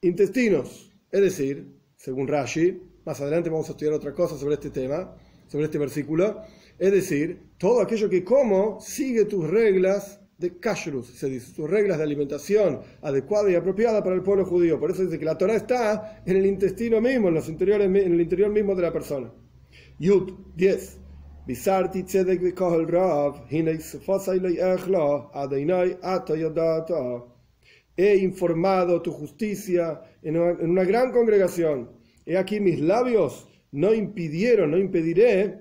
intestinos. 0.00 0.96
Es 1.10 1.20
decir, 1.20 1.76
según 1.96 2.28
Rashi, 2.28 2.80
más 3.04 3.20
adelante 3.20 3.50
vamos 3.50 3.68
a 3.68 3.72
estudiar 3.72 3.94
otra 3.94 4.14
cosa 4.14 4.38
sobre 4.38 4.54
este 4.54 4.70
tema, 4.70 5.14
sobre 5.48 5.66
este 5.66 5.78
versículo, 5.78 6.40
es 6.78 6.92
decir, 6.92 7.50
todo 7.58 7.80
aquello 7.80 8.08
que 8.08 8.24
como 8.24 8.80
sigue 8.80 9.24
tus 9.24 9.48
reglas 9.48 10.20
de 10.38 10.58
kashrus, 10.58 11.06
se 11.06 11.28
dice, 11.28 11.52
tus 11.54 11.68
reglas 11.68 11.98
de 11.98 12.04
alimentación 12.04 12.80
adecuada 13.00 13.50
y 13.50 13.54
apropiada 13.54 14.04
para 14.04 14.14
el 14.14 14.22
pueblo 14.22 14.44
judío. 14.44 14.78
Por 14.78 14.90
eso 14.90 15.02
dice 15.02 15.18
que 15.18 15.24
la 15.24 15.38
Torah 15.38 15.56
está 15.56 16.22
en 16.26 16.36
el 16.36 16.46
intestino 16.46 17.00
mismo, 17.00 17.28
en, 17.28 17.34
los 17.34 17.48
interiores, 17.48 17.86
en 17.86 17.96
el 17.96 18.20
interior 18.20 18.50
mismo 18.50 18.74
de 18.74 18.82
la 18.82 18.92
persona. 18.92 19.32
Yud 19.98 20.32
10. 20.54 21.05
He 27.96 28.16
informado 28.16 29.00
tu 29.00 29.12
justicia 29.12 30.02
en 30.22 30.36
una, 30.36 30.50
en 30.50 30.70
una 30.70 30.84
gran 30.84 31.12
congregación. 31.12 31.90
He 32.26 32.36
aquí 32.36 32.60
mis 32.60 32.80
labios 32.80 33.48
no 33.72 33.94
impidieron, 33.94 34.70
no 34.72 34.78
impediré 34.78 35.60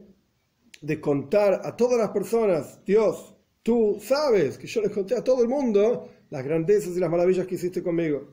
de 0.82 1.00
contar 1.00 1.62
a 1.63 1.75
todas 1.75 1.98
las 1.98 2.10
personas, 2.10 2.84
Dios, 2.86 3.36
Tú 3.65 3.98
sabes 4.00 4.60
que 4.60 4.68
yo 4.68 4.80
les 4.80 4.92
conté 4.92 5.15
a 5.15 5.24
todo 5.24 5.42
el 5.42 5.50
mundo 5.50 6.08
las 6.30 6.44
grandezas 6.46 6.96
y 6.96 7.00
las 7.00 7.10
maravillas 7.10 7.48
que 7.48 7.56
hiciste 7.56 7.82
conmigo. 7.82 8.27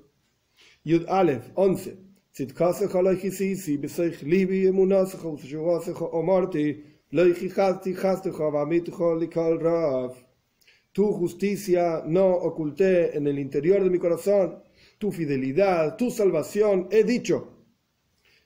Yud 0.84 1.06
Aleph 1.08 1.48
11. 1.54 1.96
Tu 10.92 11.12
justicia 11.12 12.02
no 12.06 12.26
oculté 12.26 13.16
en 13.16 13.26
el 13.26 13.38
interior 13.38 13.84
de 13.84 13.90
mi 13.90 13.98
corazón, 13.98 14.62
tu 14.98 15.12
fidelidad, 15.12 15.96
tu 15.96 16.10
salvación 16.10 16.88
he 16.90 17.04
dicho. 17.04 17.48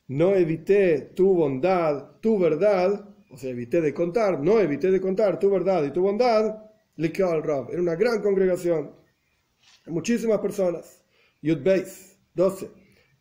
No 0.08 0.34
evité 0.34 1.12
tu 1.14 1.32
bondad, 1.34 2.20
tu 2.20 2.38
verdad, 2.38 3.08
o 3.30 3.36
sea, 3.36 3.50
evité 3.50 3.80
de 3.80 3.92
contar, 3.92 4.40
no 4.40 4.58
evité 4.58 4.90
de 4.90 5.00
contar 5.00 5.38
tu 5.38 5.48
verdad 5.48 5.84
y 5.84 5.92
tu 5.92 6.00
bondad. 6.00 6.62
Al 6.98 7.42
Rab, 7.42 7.70
era 7.70 7.82
una 7.82 7.94
gran 7.94 8.22
congregación, 8.22 8.90
muchísimas 9.86 10.40
personas. 10.40 11.04
Yud 11.42 11.62
Beis, 11.62 12.18
12. 12.34 12.70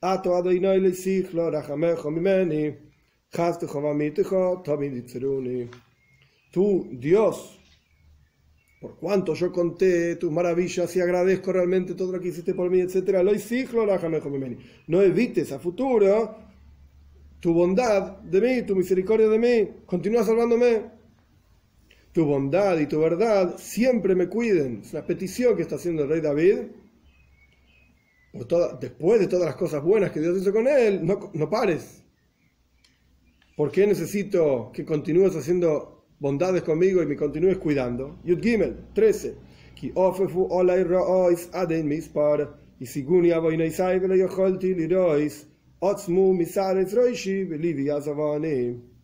Ato 0.01 0.35
Adonai 0.35 0.79
le 0.79 0.93
sichlo 0.93 1.51
rachamecho 1.51 2.09
mimeni, 2.09 2.84
Tú, 6.51 6.87
Dios, 6.91 7.59
por 8.79 8.97
cuanto 8.97 9.33
yo 9.33 9.51
conté 9.51 10.15
tus 10.15 10.31
maravillas 10.31 10.95
y 10.95 11.01
agradezco 11.01 11.51
realmente 11.51 11.95
todo 11.95 12.13
lo 12.13 12.19
que 12.19 12.29
hiciste 12.29 12.53
por 12.53 12.69
mí, 12.69 12.81
etc. 12.81 13.23
Lo. 13.23 13.31
No 14.87 15.01
evites 15.01 15.51
a 15.51 15.59
futuro 15.59 16.35
tu 17.39 17.53
bondad 17.53 18.21
de 18.21 18.41
mí, 18.41 18.61
tu 18.63 18.75
misericordia 18.75 19.27
de 19.27 19.37
mí. 19.37 19.69
Continúa 19.85 20.23
salvándome 20.23 20.83
tu 22.11 22.25
bondad 22.25 22.79
y 22.79 22.87
tu 22.87 22.99
verdad 22.99 23.55
siempre 23.57 24.15
me 24.15 24.29
cuiden. 24.29 24.81
Es 24.81 24.93
una 24.93 25.05
petición 25.05 25.55
que 25.55 25.63
está 25.63 25.75
haciendo 25.75 26.03
el 26.03 26.09
rey 26.09 26.21
David. 26.21 26.59
después 28.79 29.19
de 29.19 29.27
todas 29.27 29.45
las 29.45 29.55
cosas 29.55 29.83
buenas 29.83 30.11
que 30.11 30.21
Dios 30.21 30.37
hizo 30.41 30.53
con 30.53 30.67
él, 30.67 31.05
no, 31.05 31.31
no 31.33 31.49
pares. 31.49 32.04
¿Por 33.55 33.71
qué 33.71 33.87
necesito 33.87 34.71
que 34.73 34.83
continúes 34.85 35.35
haciendo 35.35 36.05
bondades 36.19 36.63
conmigo 36.63 37.01
y 37.01 37.05
me 37.05 37.15
continúes 37.15 37.57
cuidando? 37.57 38.19
Yud 38.23 38.41
Gimel 38.41 38.87
13. 38.93 39.35
Y 42.77 42.85
siguni 42.85 43.31
avoinaisai 43.31 43.99
velo 43.99 44.15
yocholti 44.15 44.73
lirois, 44.73 45.47
otzmu 45.79 46.33
misares 46.33 46.93
roishi 46.93 47.45
velivi 47.45 47.89
azavani 47.89 48.95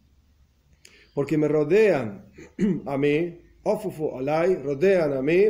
porque 1.14 1.38
me 1.38 1.48
rodean 1.48 2.26
a 2.86 2.98
mí, 2.98 3.40
ofufu 3.64 4.18
alay, 4.18 4.56
rodean 4.56 5.14
a 5.14 5.22
mí 5.22 5.46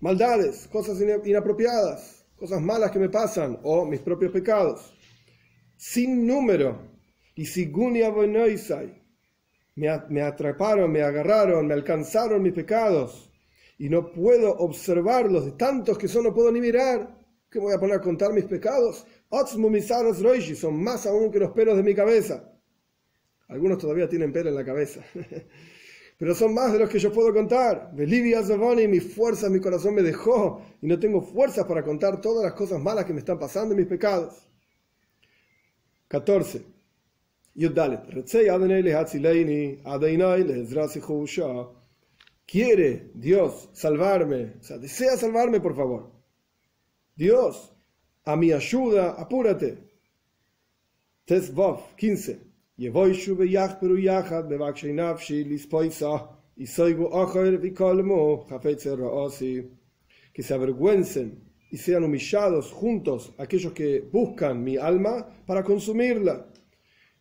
maldades, 0.00 0.68
cosas 0.68 1.00
inapropiadas, 1.24 2.24
cosas 2.36 2.60
malas 2.62 2.90
que 2.90 2.98
me 2.98 3.08
pasan 3.08 3.58
o 3.62 3.84
mis 3.84 4.00
propios 4.00 4.32
pecados, 4.32 4.94
sin 5.76 6.26
número. 6.26 6.99
Y 7.34 7.46
sigunia 7.46 8.10
me, 9.76 9.88
me 10.08 10.22
atraparon, 10.22 10.90
me 10.92 11.02
agarraron, 11.02 11.66
me 11.66 11.74
alcanzaron 11.74 12.42
mis 12.42 12.52
pecados 12.52 13.30
y 13.78 13.88
no 13.88 14.12
puedo 14.12 14.56
observarlos, 14.58 15.46
de 15.46 15.52
tantos 15.52 15.96
que 15.96 16.06
son 16.06 16.24
no 16.24 16.34
puedo 16.34 16.52
ni 16.52 16.60
mirar. 16.60 17.18
¿Qué 17.50 17.58
voy 17.58 17.72
a 17.72 17.80
poner 17.80 17.96
a 17.96 18.00
contar 18.00 18.32
mis 18.32 18.44
pecados? 18.44 19.06
son 20.54 20.82
más 20.82 21.06
aún 21.06 21.30
que 21.30 21.38
los 21.38 21.52
pelos 21.52 21.76
de 21.76 21.82
mi 21.82 21.94
cabeza. 21.94 22.52
Algunos 23.48 23.78
todavía 23.78 24.08
tienen 24.08 24.32
pelo 24.32 24.50
en 24.50 24.54
la 24.54 24.64
cabeza. 24.64 25.02
Pero 26.18 26.34
son 26.34 26.52
más 26.52 26.74
de 26.74 26.78
los 26.78 26.90
que 26.90 26.98
yo 26.98 27.10
puedo 27.10 27.32
contar. 27.32 27.90
Zavoni, 28.44 28.86
mi 28.86 29.00
fuerza, 29.00 29.48
mi 29.48 29.58
corazón 29.58 29.94
me 29.94 30.02
dejó 30.02 30.62
y 30.82 30.86
no 30.86 31.00
tengo 31.00 31.22
fuerzas 31.22 31.64
para 31.64 31.82
contar 31.82 32.20
todas 32.20 32.44
las 32.44 32.52
cosas 32.52 32.78
malas 32.78 33.06
que 33.06 33.14
me 33.14 33.20
están 33.20 33.38
pasando 33.38 33.72
y 33.72 33.78
mis 33.78 33.86
pecados. 33.86 34.46
14. 36.08 36.79
Yud 37.60 37.76
Retzei 37.76 38.48
Adenei 38.48 38.92
Hatzileini, 38.94 39.80
Adenai 39.84 40.44
Quiere 42.46 43.10
Dios 43.14 43.68
salvarme, 43.74 44.54
o 44.58 44.62
sea, 44.62 44.78
desea 44.78 45.16
salvarme, 45.16 45.60
por 45.60 45.76
favor. 45.76 46.10
Dios, 47.14 47.70
a 48.24 48.34
mi 48.34 48.50
ayuda, 48.50 49.10
apúrate. 49.10 49.78
Tesvov 51.26 51.94
15. 51.96 52.40
Que 60.32 60.42
se 60.42 60.54
avergüencen 60.54 61.44
y 61.70 61.76
sean 61.76 62.04
humillados 62.04 62.72
juntos 62.72 63.34
aquellos 63.36 63.72
que 63.74 64.00
buscan 64.00 64.64
mi 64.64 64.76
alma 64.76 65.28
para 65.46 65.62
consumirla 65.62 66.49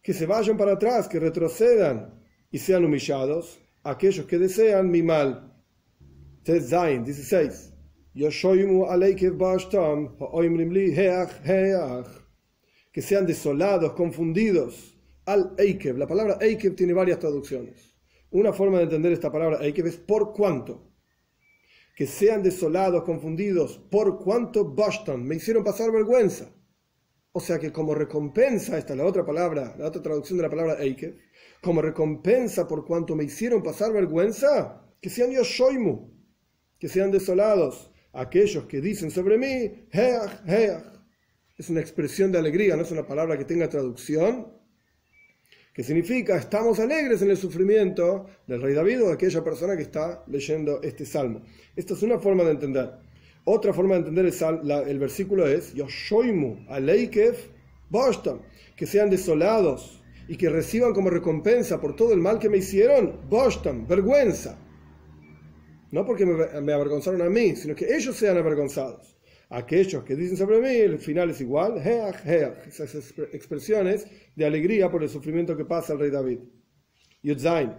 que 0.10 0.16
se 0.16 0.26
vayan 0.26 0.58
para 0.58 0.72
atrás, 0.72 1.08
que 1.08 1.20
retrocedan 1.20 2.20
y 2.50 2.58
sean 2.58 2.84
humillados 2.84 3.60
aquellos 3.84 4.26
que 4.26 4.40
desean 4.40 4.90
mi 4.90 5.04
mal. 5.04 5.54
Zain 6.44 7.04
16. 7.04 7.74
Que 12.92 13.02
sean 13.04 13.28
desolados, 13.28 13.94
confundidos 13.94 14.98
al 15.28 15.54
Eikev. 15.60 16.00
La 16.00 16.08
palabra 16.08 16.40
Eikev 16.42 16.74
tiene 16.74 16.94
varias 16.94 17.20
traducciones. 17.20 17.96
Una 18.32 18.52
forma 18.52 18.80
de 18.80 18.86
entender 18.86 19.12
esta 19.12 19.32
palabra 19.32 19.64
Eikev 19.64 19.86
es 19.86 19.98
por 19.98 20.34
cuánto. 20.34 20.92
Que 21.96 22.08
sean 22.08 22.42
desolados, 22.42 23.04
confundidos, 23.04 23.78
por 23.78 24.18
cuánto 24.18 24.66
Boston 24.66 25.24
me 25.24 25.36
hicieron 25.36 25.64
pasar 25.64 25.92
vergüenza. 25.92 26.52
O 27.32 27.40
sea 27.40 27.60
que 27.60 27.72
como 27.72 27.94
recompensa, 27.94 28.78
esta 28.78 28.94
es 28.94 28.98
la 28.98 29.06
otra 29.06 29.26
palabra, 29.26 29.76
la 29.78 29.88
otra 29.88 30.02
traducción 30.02 30.38
de 30.38 30.44
la 30.44 30.50
palabra 30.50 30.82
Eikev, 30.82 31.16
como 31.62 31.82
recompensa 31.82 32.68
por 32.68 32.86
cuanto 32.86 33.16
me 33.16 33.24
hicieron 33.24 33.62
pasar 33.62 33.94
vergüenza, 33.94 34.82
que 35.00 35.10
sean 35.10 35.32
Yoshoimu, 35.32 36.12
que 36.80 36.90
sean 36.90 37.12
desolados 37.12 37.92
aquellos 38.14 38.66
que 38.66 38.82
dicen 38.82 39.12
sobre 39.12 39.38
mí, 39.38 39.88
Heach, 39.92 40.42
Heach. 40.48 40.84
Es 41.58 41.70
una 41.70 41.82
expresión 41.82 42.32
de 42.32 42.40
alegría, 42.40 42.76
no 42.76 42.84
es 42.84 42.92
una 42.92 43.06
palabra 43.06 43.38
que 43.38 43.46
tenga 43.46 43.70
traducción, 43.70 44.60
que 45.74 45.84
significa 45.84 46.38
estamos 46.38 46.80
alegres 46.80 47.22
en 47.22 47.30
el 47.30 47.38
sufrimiento 47.38 48.26
del 48.48 48.62
rey 48.62 48.74
David 48.74 49.04
o 49.04 49.08
de 49.08 49.14
aquella 49.14 49.44
persona 49.44 49.76
que 49.76 49.84
está 49.84 50.24
leyendo 50.28 50.82
este 50.82 51.06
salmo. 51.06 51.44
Esta 51.76 51.94
es 51.94 52.02
una 52.02 52.18
forma 52.18 52.44
de 52.44 52.52
entender. 52.52 53.09
Otra 53.52 53.74
forma 53.74 53.96
de 53.96 54.02
entender 54.02 54.26
el, 54.28 54.72
el 54.72 55.00
versículo 55.00 55.48
es 55.48 55.74
Yoshoimu 55.74 56.68
Aleikev 56.70 57.36
Boston, 57.90 58.44
que 58.76 58.86
sean 58.86 59.10
desolados 59.10 60.04
y 60.28 60.38
que 60.38 60.50
reciban 60.50 60.94
como 60.94 61.10
recompensa 61.10 61.82
por 61.82 61.96
todo 61.96 62.14
el 62.14 62.20
mal 62.20 62.38
que 62.38 62.48
me 62.48 62.58
hicieron, 62.58 63.22
Boston, 63.28 63.88
vergüenza. 63.88 64.60
No 65.90 66.06
porque 66.06 66.28
me 66.28 66.74
avergonzaron 66.74 67.24
a 67.24 67.30
mí, 67.30 67.56
sino 67.56 67.74
que 67.74 67.92
ellos 67.92 68.16
sean 68.16 68.38
avergonzados 68.38 69.18
aquellos 69.50 70.04
que 70.04 70.16
dicen 70.16 70.38
sobre 70.38 70.62
mí, 70.62 70.76
el 70.76 71.00
final 71.00 71.32
es 71.32 71.42
igual, 71.42 71.78
esas 72.68 72.96
expresiones 73.34 74.06
de 74.36 74.46
alegría 74.46 74.92
por 74.92 75.02
el 75.02 75.10
sufrimiento 75.10 75.58
que 75.58 75.66
pasa 75.66 75.94
al 75.94 76.00
rey 76.00 76.12
David. 76.12 76.42
Yudzain, 77.24 77.74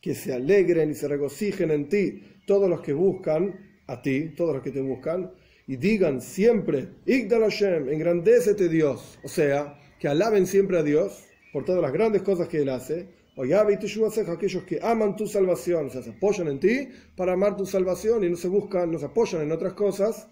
que 0.00 0.14
se 0.14 0.32
alegren 0.34 0.90
y 0.90 0.94
se 0.94 1.08
regocijen 1.08 1.70
en 1.70 1.88
ti 1.88 2.22
todos 2.46 2.68
los 2.68 2.80
que 2.80 2.92
buscan 2.92 3.54
a 3.86 4.02
ti, 4.02 4.34
todos 4.36 4.54
los 4.54 4.62
que 4.62 4.72
te 4.72 4.80
buscan, 4.80 5.30
y 5.66 5.76
digan 5.76 6.20
siempre, 6.20 6.88
Igdal 7.06 7.42
Hashem, 7.42 7.88
engrandécete 7.88 8.68
Dios. 8.68 9.18
O 9.22 9.28
sea, 9.28 9.78
que 10.00 10.08
alaben 10.08 10.46
siempre 10.46 10.78
a 10.78 10.82
Dios 10.82 11.24
por 11.52 11.64
todas 11.64 11.80
las 11.80 11.92
grandes 11.92 12.22
cosas 12.22 12.48
que 12.48 12.58
Él 12.58 12.68
hace. 12.68 13.08
O 13.36 13.46
ya 13.46 13.62
aquellos 13.62 14.64
que 14.64 14.80
aman 14.82 15.16
tu 15.16 15.26
salvación, 15.26 15.86
o 15.86 15.90
sea, 15.90 16.02
se 16.02 16.10
apoyan 16.10 16.48
en 16.48 16.60
ti 16.60 16.88
para 17.16 17.32
amar 17.32 17.56
tu 17.56 17.64
salvación 17.64 18.24
y 18.24 18.28
no 18.28 18.36
se 18.36 18.48
buscan, 18.48 18.90
no 18.90 18.98
se 18.98 19.06
apoyan 19.06 19.42
en 19.42 19.52
otras 19.52 19.72
cosas, 19.72 20.28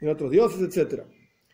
en 0.00 0.08
otros 0.08 0.30
dioses, 0.30 0.60
etc. 0.60 1.04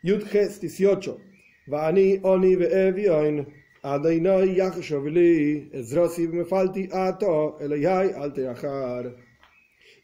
Yud 0.03 0.25
18. 0.61 1.21
ואני 1.68 2.20
עוני 2.22 2.56
ואביון, 2.56 3.44
עדינו 3.84 4.44
יחשוב 4.44 5.08
לי, 5.08 5.66
עזרוסי 5.74 6.28
ומפלתי 6.28 6.88
עתו, 6.92 7.58
אלוהי 7.62 8.14
אל 8.16 8.32
תאחר. 8.32 9.02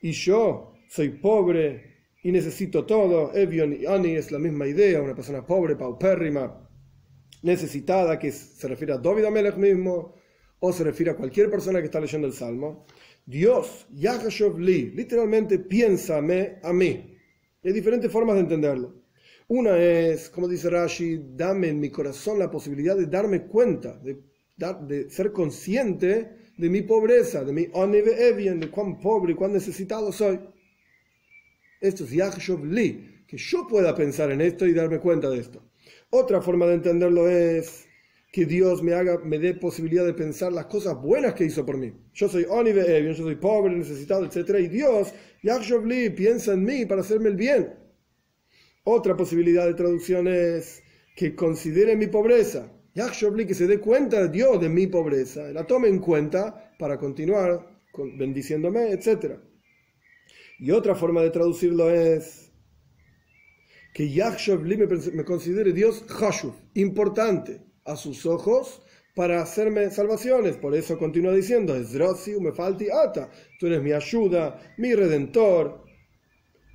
Y 0.01 0.11
yo 0.11 0.73
soy 0.87 1.09
pobre 1.09 1.65
y 2.23 2.31
necesito 2.31 2.85
todo. 2.85 3.33
Evion 3.33 3.73
y 3.73 3.85
Ani 3.85 4.15
es 4.15 4.31
la 4.31 4.39
misma 4.39 4.65
idea, 4.67 5.01
una 5.01 5.15
persona 5.15 5.45
pobre, 5.45 5.75
paupérrima, 5.75 6.69
necesitada, 7.41 8.17
que 8.17 8.31
se 8.31 8.67
refiere 8.67 8.93
a 8.93 8.97
David 8.97 9.25
Amelech 9.25 9.57
mismo, 9.57 10.15
o 10.59 10.73
se 10.73 10.83
refiere 10.83 11.11
a 11.11 11.15
cualquier 11.15 11.49
persona 11.49 11.79
que 11.79 11.85
está 11.85 11.99
leyendo 11.99 12.27
el 12.27 12.33
Salmo. 12.33 12.85
Dios, 13.25 13.87
Yahshov 13.91 14.59
li, 14.59 14.91
literalmente 14.91 15.59
piénsame 15.59 16.59
a 16.63 16.73
mí. 16.73 17.17
Hay 17.63 17.73
diferentes 17.73 18.11
formas 18.11 18.35
de 18.35 18.41
entenderlo. 18.41 18.93
Una 19.48 19.76
es, 19.76 20.30
como 20.30 20.48
dice 20.48 20.70
Rashi, 20.70 21.20
dame 21.36 21.68
en 21.68 21.78
mi 21.78 21.90
corazón 21.90 22.38
la 22.38 22.50
posibilidad 22.50 22.96
de 22.96 23.06
darme 23.06 23.42
cuenta, 23.42 23.98
de, 23.98 25.10
ser 25.10 25.32
consciente 25.32 26.52
de 26.56 26.70
mi 26.70 26.82
pobreza, 26.82 27.44
de 27.44 27.52
mi 27.52 27.68
evian, 27.74 28.60
de 28.60 28.70
cuán 28.70 29.00
pobre 29.00 29.32
y 29.32 29.34
cuán 29.34 29.52
necesitado 29.52 30.12
soy. 30.12 30.40
Esto 31.80 32.04
es 32.04 32.10
Yahshov 32.10 32.64
Li, 32.64 33.24
que 33.26 33.36
yo 33.36 33.66
pueda 33.66 33.94
pensar 33.94 34.30
en 34.30 34.40
esto 34.40 34.66
y 34.66 34.72
darme 34.72 34.98
cuenta 34.98 35.28
de 35.28 35.40
esto. 35.40 35.62
Otra 36.08 36.40
forma 36.40 36.66
de 36.66 36.74
entenderlo 36.74 37.28
es 37.28 37.86
que 38.32 38.46
Dios 38.46 38.82
me 38.82 38.94
haga, 38.94 39.18
me 39.18 39.38
dé 39.38 39.54
posibilidad 39.54 40.06
de 40.06 40.14
pensar 40.14 40.52
las 40.52 40.66
cosas 40.66 41.00
buenas 41.00 41.34
que 41.34 41.44
hizo 41.44 41.66
por 41.66 41.76
mí. 41.76 41.92
Yo 42.14 42.28
soy 42.28 42.46
Onive 42.48 42.96
Evian, 42.96 43.14
yo 43.14 43.24
soy 43.24 43.36
pobre, 43.36 43.76
necesitado, 43.76 44.24
etc. 44.24 44.58
Y 44.60 44.68
Dios, 44.68 45.12
Yahshov 45.42 45.84
Li, 45.84 46.08
piensa 46.10 46.54
en 46.54 46.64
mí 46.64 46.86
para 46.86 47.02
hacerme 47.02 47.28
el 47.28 47.36
bien. 47.36 47.83
Otra 48.86 49.16
posibilidad 49.16 49.66
de 49.66 49.72
traducción 49.72 50.28
es 50.28 50.82
que 51.16 51.34
considere 51.34 51.96
mi 51.96 52.06
pobreza. 52.06 52.70
que 52.94 53.54
se 53.54 53.66
dé 53.66 53.80
cuenta 53.80 54.28
Dios 54.28 54.60
de 54.60 54.68
mi 54.68 54.86
pobreza, 54.86 55.50
la 55.52 55.66
tome 55.66 55.88
en 55.88 56.00
cuenta 56.00 56.74
para 56.78 56.98
continuar 56.98 57.66
bendiciéndome, 58.18 58.92
etc. 58.92 59.38
Y 60.58 60.70
otra 60.70 60.94
forma 60.94 61.22
de 61.22 61.30
traducirlo 61.30 61.90
es 61.90 62.52
que 63.94 64.10
Yahshavli 64.12 64.76
me, 64.76 65.24
considere 65.24 65.72
Dios 65.72 66.04
Hashuv, 66.20 66.52
importante 66.74 67.62
a 67.86 67.96
sus 67.96 68.26
ojos 68.26 68.82
para 69.14 69.40
hacerme 69.40 69.90
salvaciones. 69.90 70.56
Por 70.56 70.74
eso 70.74 70.98
continúa 70.98 71.32
diciendo, 71.32 71.74
me 72.40 72.52
falti 72.52 72.88
ata, 72.90 73.30
tú 73.58 73.66
eres 73.66 73.82
mi 73.82 73.92
ayuda, 73.92 74.60
mi 74.76 74.94
redentor, 74.94 75.83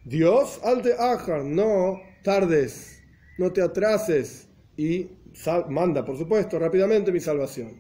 Dios, 0.09 0.59
alte 0.63 0.93
ajar, 0.97 1.43
no 1.43 2.01
tardes, 2.23 2.99
no 3.37 3.53
te 3.53 3.61
atrases 3.61 4.47
y 4.75 5.07
manda, 5.69 6.03
por 6.03 6.17
supuesto, 6.17 6.57
rápidamente 6.57 7.11
mi 7.11 7.19
salvación. 7.19 7.79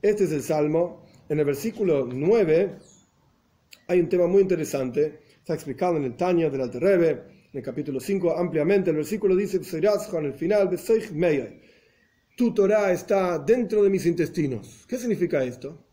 Este 0.00 0.24
es 0.24 0.30
el 0.30 0.42
Salmo. 0.42 1.04
En 1.28 1.40
el 1.40 1.44
versículo 1.44 2.06
9 2.06 2.76
hay 3.88 3.98
un 3.98 4.08
tema 4.08 4.28
muy 4.28 4.42
interesante. 4.42 5.22
Está 5.38 5.54
explicado 5.54 5.96
en 5.96 6.04
el 6.04 6.16
Tanya 6.16 6.48
del 6.50 6.60
Alterrebe, 6.60 7.10
en 7.10 7.58
el 7.58 7.64
capítulo 7.64 7.98
5, 7.98 8.36
ampliamente. 8.36 8.90
El 8.90 8.96
versículo 8.96 9.34
dice, 9.34 9.56
en 9.56 10.24
el 10.26 10.34
final, 10.34 10.70
de 10.70 11.60
tu 12.36 12.54
Torah 12.54 12.92
está 12.92 13.40
dentro 13.40 13.82
de 13.82 13.90
mis 13.90 14.06
intestinos. 14.06 14.84
¿Qué 14.86 14.98
significa 14.98 15.42
esto? 15.42 15.84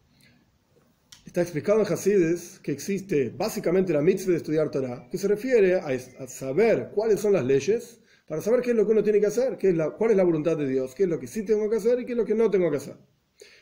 Está 1.37 1.43
explicado 1.43 1.81
en 1.81 1.93
Hasides 1.93 2.59
que 2.63 2.71
existe 2.71 3.29
básicamente 3.29 3.93
la 3.93 4.01
mitzvah 4.01 4.31
de 4.31 4.37
estudiar 4.37 4.71
Torah, 4.71 5.07
que 5.07 5.19
se 5.19 5.27
refiere 5.27 5.75
a, 5.75 6.27
saber 6.27 6.89
cuáles 6.95 7.19
son 7.19 7.33
las 7.33 7.45
leyes, 7.45 7.99
para 8.27 8.41
saber 8.41 8.61
qué 8.61 8.71
es 8.71 8.75
lo 8.75 8.87
que 8.87 8.93
uno 8.93 9.03
tiene 9.03 9.19
que 9.19 9.27
hacer, 9.27 9.55
qué 9.55 9.69
es 9.69 9.75
la, 9.75 9.91
cuál 9.91 10.09
es 10.09 10.17
la 10.17 10.23
voluntad 10.23 10.57
de 10.57 10.67
Dios, 10.67 10.95
qué 10.95 11.03
es 11.03 11.09
lo 11.09 11.19
que 11.19 11.27
sí 11.27 11.45
tengo 11.45 11.69
que 11.69 11.75
hacer 11.75 11.99
y 11.99 12.05
qué 12.07 12.13
es 12.13 12.17
lo 12.17 12.25
que 12.25 12.33
no 12.33 12.49
tengo 12.49 12.71
que 12.71 12.77
hacer. 12.77 12.97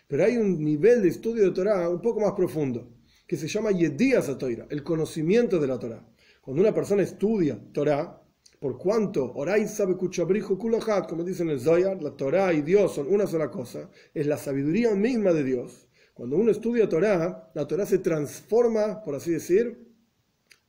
Pero 0.08 0.24
hay 0.24 0.38
un 0.38 0.64
nivel 0.64 1.02
de 1.02 1.10
estudio 1.10 1.44
de 1.44 1.52
Torah 1.52 1.90
un 1.90 2.02
poco 2.02 2.22
más 2.22 2.32
profundo, 2.32 2.94
que 3.28 3.36
se 3.36 3.50
llama 3.50 3.72
Yedías 3.72 4.30
Torah, 4.38 4.68
el 4.70 4.82
conocimiento 4.82 5.60
de 5.60 5.68
la 5.68 5.78
Torah. 5.78 6.08
Cuando 6.40 6.62
una 6.62 6.74
persona 6.74 7.04
estudia 7.04 7.60
Torah, 7.74 8.24
por 8.58 8.78
cuanto 8.78 9.34
Oray 9.34 9.68
sabe 9.68 9.98
como 9.98 11.24
dicen 11.26 11.50
en 11.50 11.56
el 11.56 11.60
Zoyar, 11.60 12.02
la 12.02 12.16
Torah 12.16 12.54
y 12.54 12.62
Dios 12.62 12.96
son 12.96 13.14
una 13.14 13.28
sola 13.28 13.52
cosa, 13.52 13.90
es 14.14 14.28
la 14.28 14.38
sabiduría 14.38 14.96
misma 14.96 15.34
de 15.34 15.44
Dios 15.44 15.85
cuando 16.15 16.38
uno 16.38 16.49
estudia 16.49 16.88
Torah, 16.88 17.51
la 17.54 17.67
Torah 17.67 17.86
se 17.86 17.97
transforma, 17.97 19.04
por 19.04 19.15
así 19.15 19.32
decir, 19.32 19.86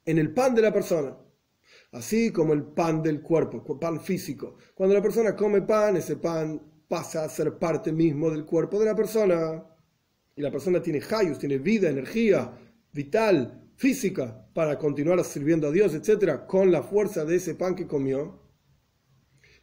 en 0.05 0.19
el 0.19 0.35
pan 0.35 0.57
de 0.57 0.63
la 0.63 0.73
persona. 0.73 1.17
Así 1.93 2.33
como 2.33 2.53
el 2.53 2.65
pan 2.65 3.01
del 3.01 3.23
cuerpo, 3.23 3.79
pan 3.79 4.01
físico. 4.01 4.57
Cuando 4.75 4.97
la 4.97 5.01
persona 5.01 5.37
come 5.37 5.63
pan, 5.63 5.97
ese 5.97 6.17
pan 6.17 6.61
pasa 6.89 7.23
a 7.23 7.29
ser 7.29 7.61
parte 7.61 7.93
mismo 7.93 8.29
del 8.29 8.45
cuerpo 8.45 8.81
de 8.81 8.87
la 8.87 8.97
persona. 8.97 9.65
Y 10.35 10.43
la 10.43 10.51
persona 10.51 10.83
tiene 10.83 11.01
hayus, 11.01 11.39
tiene 11.39 11.59
vida, 11.59 11.89
energía 11.89 12.53
vital, 12.93 13.71
física, 13.77 14.49
para 14.53 14.77
continuar 14.77 15.23
sirviendo 15.23 15.69
a 15.69 15.71
Dios, 15.71 15.95
etc., 15.95 16.45
con 16.49 16.73
la 16.73 16.83
fuerza 16.83 17.25
de 17.25 17.37
ese 17.37 17.55
pan 17.55 17.77
que 17.77 17.87
comió. 17.87 18.43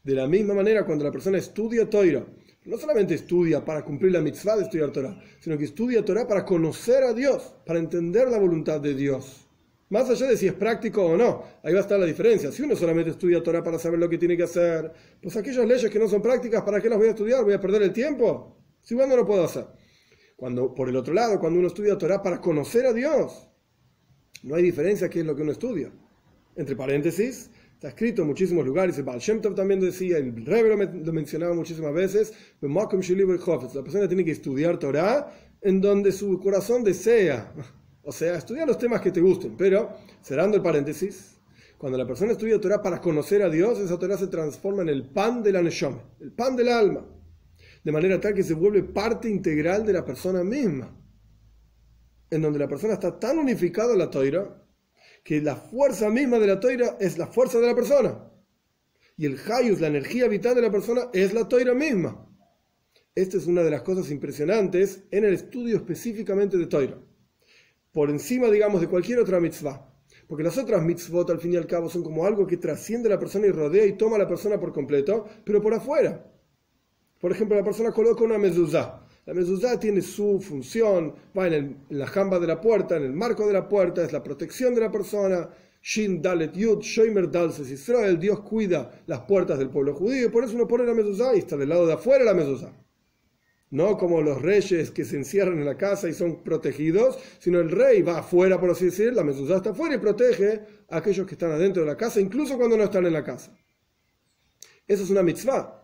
De 0.02 0.16
la 0.16 0.28
misma 0.28 0.54
manera, 0.54 0.86
cuando 0.86 1.04
la 1.04 1.12
persona 1.12 1.40
estudia 1.40 1.90
Torah, 1.90 2.26
no 2.66 2.78
solamente 2.78 3.16
estudia 3.16 3.64
para 3.64 3.84
cumplir 3.84 4.12
la 4.12 4.22
mitzvah 4.22 4.56
de 4.56 4.64
estudiar 4.64 4.92
Torah, 4.92 5.20
sino 5.40 5.58
que 5.58 5.66
estudia 5.66 6.04
Torah 6.04 6.28
para 6.28 6.46
conocer 6.46 7.04
a 7.04 7.14
Dios, 7.14 7.54
para 7.66 7.80
entender 7.80 8.30
la 8.30 8.38
voluntad 8.38 8.80
de 8.80 8.94
Dios. 8.94 9.48
Más 9.90 10.10
allá 10.10 10.28
de 10.28 10.38
si 10.38 10.48
es 10.48 10.54
práctico 10.54 11.06
o 11.06 11.18
no, 11.18 11.44
ahí 11.62 11.74
va 11.74 11.80
a 11.80 11.84
estar 11.84 12.00
la 12.00 12.06
diferencia. 12.06 12.52
Si 12.52 12.64
uno 12.64 12.76
solamente 12.76 13.12
estudia 13.12 13.44
Torah 13.44 13.64
para 13.64 13.78
saber 13.78 14.00
lo 14.00 14.10
que 14.10 14.18
tiene 14.18 14.36
que 14.36 14.44
hacer, 14.44 14.92
pues 15.22 15.36
aquellas 15.36 15.68
leyes 15.68 15.92
que 15.92 16.00
no 16.00 16.08
son 16.08 16.22
prácticas, 16.22 16.64
¿para 16.64 16.82
qué 16.82 16.90
las 16.90 16.98
voy 16.98 17.08
a 17.08 17.12
estudiar? 17.12 17.44
¿Voy 17.44 17.54
a 17.54 17.60
perder 17.60 17.84
el 17.84 17.94
tiempo? 17.94 18.58
Si 18.82 18.96
bueno, 18.96 19.12
no 19.12 19.18
lo 19.18 19.28
puedo 19.28 19.44
hacer. 19.44 19.68
Cuando, 20.36 20.74
por 20.74 20.90
el 20.90 20.96
otro 20.96 21.14
lado, 21.14 21.40
cuando 21.40 21.60
uno 21.60 21.68
estudia 21.68 21.98
Torah 21.98 22.24
para 22.24 22.42
conocer 22.42 22.86
a 22.88 22.94
Dios, 22.94 23.48
no 24.42 24.56
hay 24.56 24.64
diferencia 24.64 25.10
qué 25.10 25.20
es 25.20 25.26
lo 25.26 25.36
que 25.36 25.44
uno 25.44 25.52
estudia. 25.52 25.92
Entre 26.56 26.76
paréntesis, 26.76 27.52
Está 27.84 27.90
escrito 27.90 28.22
en 28.22 28.30
muchísimos 28.30 28.66
lugares, 28.66 28.98
el 28.98 29.04
Baal 29.04 29.20
Shem 29.20 29.42
Tov 29.42 29.56
también 29.56 29.82
decía, 29.82 30.18
el 30.18 30.46
Rebbe 30.46 30.70
lo, 31.04 31.12
mencionaba 31.12 31.54
muchísimas 31.54 31.94
veces, 31.94 32.32
la 32.62 33.84
persona 33.84 34.08
tiene 34.08 34.24
que 34.24 34.32
estudiar 34.32 34.80
Torah 34.80 35.30
en 35.60 35.82
donde 35.82 36.14
su 36.14 36.40
corazón 36.40 36.86
desea, 36.86 37.52
o 38.04 38.14
sea, 38.14 38.38
estudiar 38.38 38.70
los 38.70 38.78
temas 38.78 39.02
que 39.02 39.12
te 39.12 39.20
gusten, 39.20 39.58
pero, 39.58 39.98
cerrando 40.22 40.56
el 40.56 40.64
paréntesis, 40.64 41.42
cuando 41.78 41.98
la 41.98 42.08
persona 42.08 42.32
estudia 42.32 42.62
Torah 42.62 42.82
para 42.82 43.02
conocer 43.02 43.42
a 43.42 43.50
Dios, 43.50 43.78
esa 43.80 44.00
Torah 44.00 44.16
se 44.16 44.28
transforma 44.28 44.84
en 44.84 44.88
el 44.88 45.10
pan 45.10 45.44
de 45.44 45.52
la 45.52 45.62
Neshama, 45.62 46.02
el 46.22 46.32
pan 46.32 46.56
del 46.56 46.70
alma, 46.70 47.06
de 47.84 47.92
manera 47.92 48.18
tal 48.18 48.34
que 48.34 48.44
se 48.44 48.54
vuelve 48.54 48.84
parte 48.84 49.28
integral 49.28 49.86
de 49.86 49.92
la 49.92 50.06
persona 50.06 50.42
misma, 50.42 50.98
en 52.30 52.42
donde 52.42 52.60
la 52.60 52.70
persona 52.70 52.94
está 52.94 53.20
tan 53.20 53.40
unificada 53.40 53.94
a 53.94 53.98
la 53.98 54.10
Torah 54.10 54.63
que 55.24 55.42
la 55.42 55.56
fuerza 55.56 56.10
misma 56.10 56.38
de 56.38 56.48
la 56.48 56.60
toira 56.60 56.98
es 57.00 57.18
la 57.18 57.28
fuerza 57.28 57.60
de 57.60 57.68
la 57.68 57.76
persona. 57.76 58.30
Y 59.16 59.26
el 59.26 59.40
hayus, 59.40 59.80
la 59.80 59.88
energía 59.88 60.28
vital 60.28 60.56
de 60.56 60.62
la 60.62 60.72
persona, 60.72 61.10
es 61.14 61.34
la 61.34 61.48
toira 61.48 61.74
misma. 61.74 62.28
Esta 63.16 63.38
es 63.38 63.46
una 63.46 63.64
de 63.64 63.72
las 63.72 63.84
cosas 63.84 64.12
impresionantes 64.12 65.04
en 65.12 65.24
el 65.24 65.34
estudio 65.34 65.78
específicamente 65.78 66.58
de 66.58 66.66
toira. 66.66 67.00
Por 67.92 68.10
encima, 68.10 68.50
digamos, 68.50 68.82
de 68.82 68.88
cualquier 68.88 69.20
otra 69.20 69.40
mitzvah. 69.40 69.90
Porque 70.28 70.44
las 70.44 70.58
otras 70.58 70.84
mitzvot, 70.84 71.30
al 71.30 71.40
fin 71.40 71.54
y 71.54 71.58
al 71.58 71.68
cabo, 71.68 71.90
son 71.90 72.04
como 72.04 72.26
algo 72.26 72.48
que 72.48 72.58
trasciende 72.58 73.08
a 73.08 73.12
la 73.12 73.20
persona 73.20 73.48
y 73.48 73.52
rodea 73.52 73.86
y 73.86 73.98
toma 73.98 74.16
a 74.16 74.20
la 74.20 74.28
persona 74.28 74.60
por 74.60 74.74
completo, 74.74 75.28
pero 75.46 75.62
por 75.62 75.74
afuera. 75.74 76.30
Por 77.20 77.32
ejemplo, 77.32 77.56
la 77.56 77.64
persona 77.64 77.92
coloca 77.92 78.24
una 78.24 78.38
mezuzá 78.38 79.03
la 79.26 79.34
mezuzá 79.34 79.80
tiene 79.80 80.02
su 80.02 80.42
función, 80.42 81.14
va 81.38 81.48
en, 81.48 81.86
la 81.90 82.08
jamba 82.08 82.40
de 82.40 82.48
la 82.48 82.60
puerta, 82.60 82.98
en 82.98 83.04
el 83.04 83.14
marco 83.14 83.48
de 83.48 83.54
la 83.54 83.70
puerta, 83.70 84.04
es 84.04 84.12
la 84.12 84.22
protección 84.22 84.76
de 84.76 84.82
la 84.82 84.92
persona. 84.92 85.50
Shin 85.82 86.22
Dalet 86.22 86.54
Yud, 86.54 86.80
Shoimer 86.82 87.30
Dalses 87.30 87.70
Israel, 87.70 88.20
Dios 88.20 88.42
cuida 88.42 89.04
las 89.06 89.22
puertas 89.22 89.60
del 89.60 89.70
pueblo 89.70 89.94
judío, 89.94 90.32
por 90.32 90.44
eso 90.44 90.56
uno 90.56 90.68
pone 90.68 90.86
la 90.86 90.94
mezuzá 90.94 91.36
y 91.36 91.40
está 91.40 91.58
del 91.58 91.70
lado 91.70 91.86
de 91.86 91.94
afuera 91.94 92.24
la 92.24 92.34
mezuzá. 92.34 92.74
No 93.70 93.98
como 93.98 94.22
los 94.22 94.42
reyes 94.42 94.92
que 94.92 95.04
se 95.04 95.18
encierran 95.18 95.60
en 95.60 95.66
la 95.66 95.78
casa 95.78 96.08
y 96.08 96.14
son 96.14 96.44
protegidos, 96.44 97.18
sino 97.40 97.60
el 97.60 97.72
rey 97.72 98.02
va 98.02 98.20
afuera, 98.20 98.60
por 98.60 98.70
así 98.70 98.86
decir, 98.86 99.14
la 99.14 99.24
mezuzá 99.24 99.58
está 99.58 99.72
afuera 99.72 99.96
y 99.96 100.00
protege 100.00 100.62
a 100.90 100.98
aquellos 100.98 101.26
que 101.26 101.36
están 101.36 101.52
adentro 101.52 101.84
de 101.84 101.90
la 101.90 101.98
casa, 101.98 102.22
incluso 102.22 102.58
cuando 102.58 102.78
no 102.78 102.84
están 102.84 103.06
en 103.06 103.14
la 103.14 103.24
casa. 103.24 103.58
Eso 104.88 105.04
es 105.04 105.10
una 105.10 105.24
mitzvah. 105.24 105.83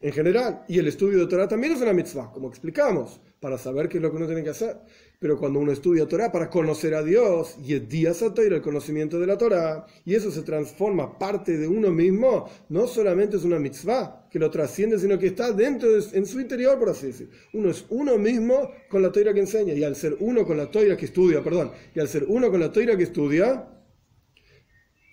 En 0.00 0.12
general. 0.12 0.64
Y 0.68 0.78
el 0.78 0.88
estudio 0.88 1.18
de 1.18 1.26
Torah 1.26 1.48
también 1.48 1.72
es 1.72 1.80
una 1.80 1.92
mitzvah, 1.92 2.30
como 2.32 2.48
explicamos, 2.48 3.20
para 3.40 3.58
saber 3.58 3.88
qué 3.88 3.98
es 3.98 4.02
lo 4.02 4.10
que 4.10 4.16
uno 4.16 4.26
tiene 4.26 4.42
que 4.42 4.50
hacer. 4.50 4.78
Pero 5.18 5.38
cuando 5.38 5.60
uno 5.60 5.72
estudia 5.72 6.06
Torah 6.06 6.30
para 6.30 6.50
conocer 6.50 6.94
a 6.94 7.02
Dios, 7.02 7.56
y 7.64 7.74
es 7.74 7.88
día 7.88 8.12
el 8.12 8.60
conocimiento 8.60 9.18
de 9.18 9.26
la 9.26 9.38
Torah, 9.38 9.86
y 10.04 10.14
eso 10.14 10.30
se 10.30 10.42
transforma 10.42 11.18
parte 11.18 11.56
de 11.56 11.66
uno 11.66 11.90
mismo, 11.90 12.48
no 12.68 12.86
solamente 12.86 13.36
es 13.36 13.44
una 13.44 13.58
mitzvah 13.58 14.28
que 14.30 14.38
lo 14.38 14.50
trasciende, 14.50 14.98
sino 14.98 15.18
que 15.18 15.28
está 15.28 15.52
dentro, 15.52 15.90
de, 15.90 16.04
en 16.18 16.26
su 16.26 16.38
interior, 16.38 16.78
por 16.78 16.90
así 16.90 17.06
decir. 17.06 17.30
Uno 17.54 17.70
es 17.70 17.86
uno 17.88 18.18
mismo 18.18 18.70
con 18.90 19.00
la 19.00 19.10
Torah 19.10 19.32
que 19.32 19.40
enseña, 19.40 19.72
y 19.72 19.84
al 19.84 19.96
ser 19.96 20.16
uno 20.20 20.44
con 20.44 20.58
la 20.58 20.70
Torah 20.70 20.96
que 20.96 21.06
estudia, 21.06 21.42
perdón, 21.42 21.72
y 21.94 22.00
al 22.00 22.08
ser 22.08 22.24
uno 22.28 22.50
con 22.50 22.60
la 22.60 22.70
Torah 22.70 22.96
que 22.96 23.04
estudia, 23.04 23.70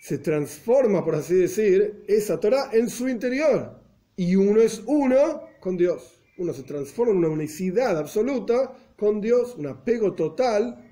se 0.01 0.17
transforma, 0.17 1.05
por 1.05 1.15
así 1.15 1.35
decir, 1.35 2.03
esa 2.09 2.37
Torah 2.37 2.71
en 2.73 2.89
su 2.89 3.07
interior. 3.07 3.82
Y 4.15 4.35
uno 4.35 4.61
es 4.61 4.83
uno 4.85 5.41
con 5.59 5.77
Dios. 5.77 6.21
Uno 6.37 6.53
se 6.53 6.63
transforma 6.63 7.11
en 7.13 7.19
una 7.19 7.29
unicidad 7.29 7.97
absoluta 7.97 8.73
con 8.97 9.21
Dios, 9.21 9.55
un 9.57 9.67
apego 9.67 10.13
total 10.13 10.91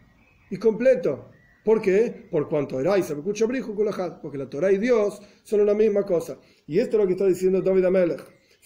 y 0.50 0.58
completo. 0.58 1.30
¿Por 1.64 1.82
qué? 1.82 2.28
Por 2.32 2.50
cuanto 2.50 2.80
era 2.80 2.98
y 2.98 3.04
porque 3.04 4.38
la 4.38 4.50
Torah 4.50 4.72
y 4.72 4.78
Dios 4.78 5.22
son 5.44 5.62
una 5.62 5.74
misma 5.74 6.04
cosa. 6.04 6.40
Y 6.66 6.80
esto 6.80 6.98
es 6.98 7.02
lo 7.02 7.08
que 7.08 7.14
está 7.14 7.28
diciendo 7.28 7.62
David 7.62 7.86
Amelech. 7.86 8.22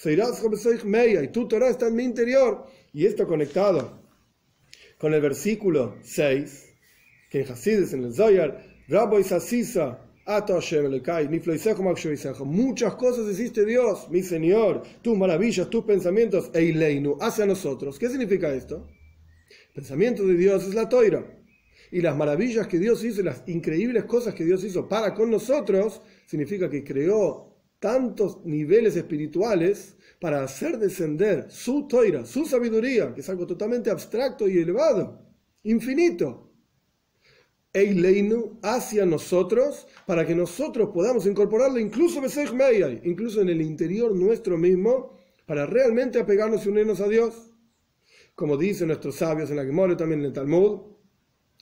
Y 0.06 1.28
tu 1.30 1.48
Torah 1.48 1.70
está 1.70 1.88
en 1.88 1.96
mi 1.96 2.04
interior. 2.04 2.66
Y 2.94 3.06
esto 3.06 3.28
conectado 3.28 4.02
con 4.98 5.14
el 5.14 5.22
versículo 5.22 5.98
6, 6.02 6.74
que 7.30 7.42
en 7.42 7.52
Hasidus, 7.52 7.94
en 7.94 8.06
el 8.06 8.14
Zoyar, 8.14 8.64
Rabbi 8.88 9.24
Sasisa, 9.24 10.05
Muchas 12.46 12.96
cosas 12.96 13.28
hiciste 13.32 13.64
Dios, 13.64 14.10
mi 14.10 14.24
Señor, 14.24 14.82
tus 15.04 15.16
maravillas, 15.16 15.70
tus 15.70 15.86
pensamientos, 15.86 16.50
Eileinu, 16.54 17.18
hacia 17.22 17.46
nosotros. 17.46 18.00
¿Qué 18.00 18.10
significa 18.10 18.52
esto? 18.54 18.88
pensamiento 19.74 20.26
de 20.26 20.36
Dios 20.36 20.68
es 20.68 20.74
la 20.74 20.90
toira. 20.90 21.24
Y 21.92 22.02
las 22.02 22.16
maravillas 22.16 22.66
que 22.68 22.80
Dios 22.80 23.04
hizo, 23.04 23.22
las 23.22 23.44
increíbles 23.46 24.06
cosas 24.06 24.34
que 24.34 24.46
Dios 24.46 24.64
hizo 24.64 24.88
para 24.88 25.14
con 25.14 25.30
nosotros, 25.30 26.02
significa 26.26 26.70
que 26.70 26.84
creó 26.84 27.54
tantos 27.80 28.44
niveles 28.46 28.96
espirituales 28.96 29.96
para 30.20 30.44
hacer 30.44 30.80
descender 30.80 31.52
su 31.52 31.88
toira, 31.88 32.26
su 32.26 32.46
sabiduría, 32.46 33.14
que 33.14 33.22
es 33.22 33.30
algo 33.30 33.46
totalmente 33.46 33.92
abstracto 33.92 34.48
y 34.48 34.58
elevado, 34.58 35.22
infinito, 35.64 36.55
Eileinu 37.76 38.58
hacia 38.64 39.06
nosotros 39.06 39.86
para 40.08 40.26
que 40.26 40.34
nosotros 40.34 40.90
podamos 40.94 41.26
incorporarlo 41.28 41.78
incluso 41.78 42.22
en 43.42 43.50
el 43.50 43.62
interior 43.62 44.16
nuestro 44.16 44.58
mismo, 44.58 45.18
para 45.46 45.66
realmente 45.66 46.20
apegarnos 46.20 46.66
y 46.66 46.70
unirnos 46.70 47.02
a 47.02 47.08
Dios. 47.08 47.52
Como 48.34 48.58
dicen 48.58 48.88
nuestros 48.88 49.16
sabios 49.16 49.52
en 49.52 49.58
la 49.58 49.66
Gemara 49.66 49.96
también 49.96 50.22
en 50.22 50.28
el 50.28 50.34
Talmud, 50.34 50.80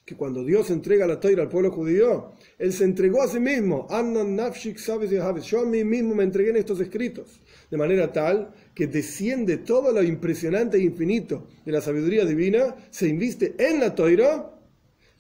que 0.06 0.16
cuando 0.16 0.44
Dios 0.44 0.70
entrega 0.70 1.08
la 1.08 1.20
Torah 1.20 1.44
al 1.44 1.50
pueblo 1.50 1.72
judío, 1.72 2.34
Él 2.58 2.74
se 2.74 2.84
entregó 2.84 3.22
a 3.22 3.28
sí 3.28 3.40
mismo. 3.40 3.88
Yo 3.90 5.60
a 5.62 5.66
mí 5.66 5.84
mismo 5.84 6.16
me 6.16 6.24
entregué 6.24 6.50
en 6.50 6.58
estos 6.58 6.80
escritos. 6.80 7.40
De 7.72 7.78
manera 7.78 8.12
tal 8.12 8.54
que 8.76 8.88
desciende 8.88 9.58
todo 9.58 9.92
lo 9.92 10.04
impresionante 10.04 10.78
e 10.78 10.82
infinito 10.82 11.48
de 11.66 11.72
la 11.72 11.82
sabiduría 11.82 12.26
divina, 12.26 12.76
se 12.90 13.08
inviste 13.08 13.56
en 13.58 13.80
la 13.80 13.96
Torah 13.96 14.54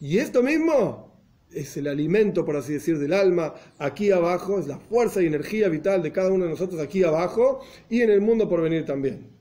y 0.03 0.17
esto 0.17 0.43
mismo 0.43 1.17
es 1.49 1.77
el 1.77 1.87
alimento, 1.87 2.43
por 2.43 2.57
así 2.57 2.73
decir, 2.73 2.99
del 2.99 3.13
alma 3.13 3.53
aquí 3.77 4.11
abajo, 4.11 4.59
es 4.59 4.67
la 4.67 4.77
fuerza 4.77 5.21
y 5.21 5.27
energía 5.27 5.69
vital 5.69 6.03
de 6.03 6.11
cada 6.11 6.29
uno 6.29 6.43
de 6.43 6.51
nosotros 6.51 6.81
aquí 6.81 7.03
abajo 7.03 7.61
y 7.89 8.01
en 8.01 8.09
el 8.09 8.19
mundo 8.19 8.49
por 8.49 8.61
venir 8.61 8.83
también. 8.83 9.32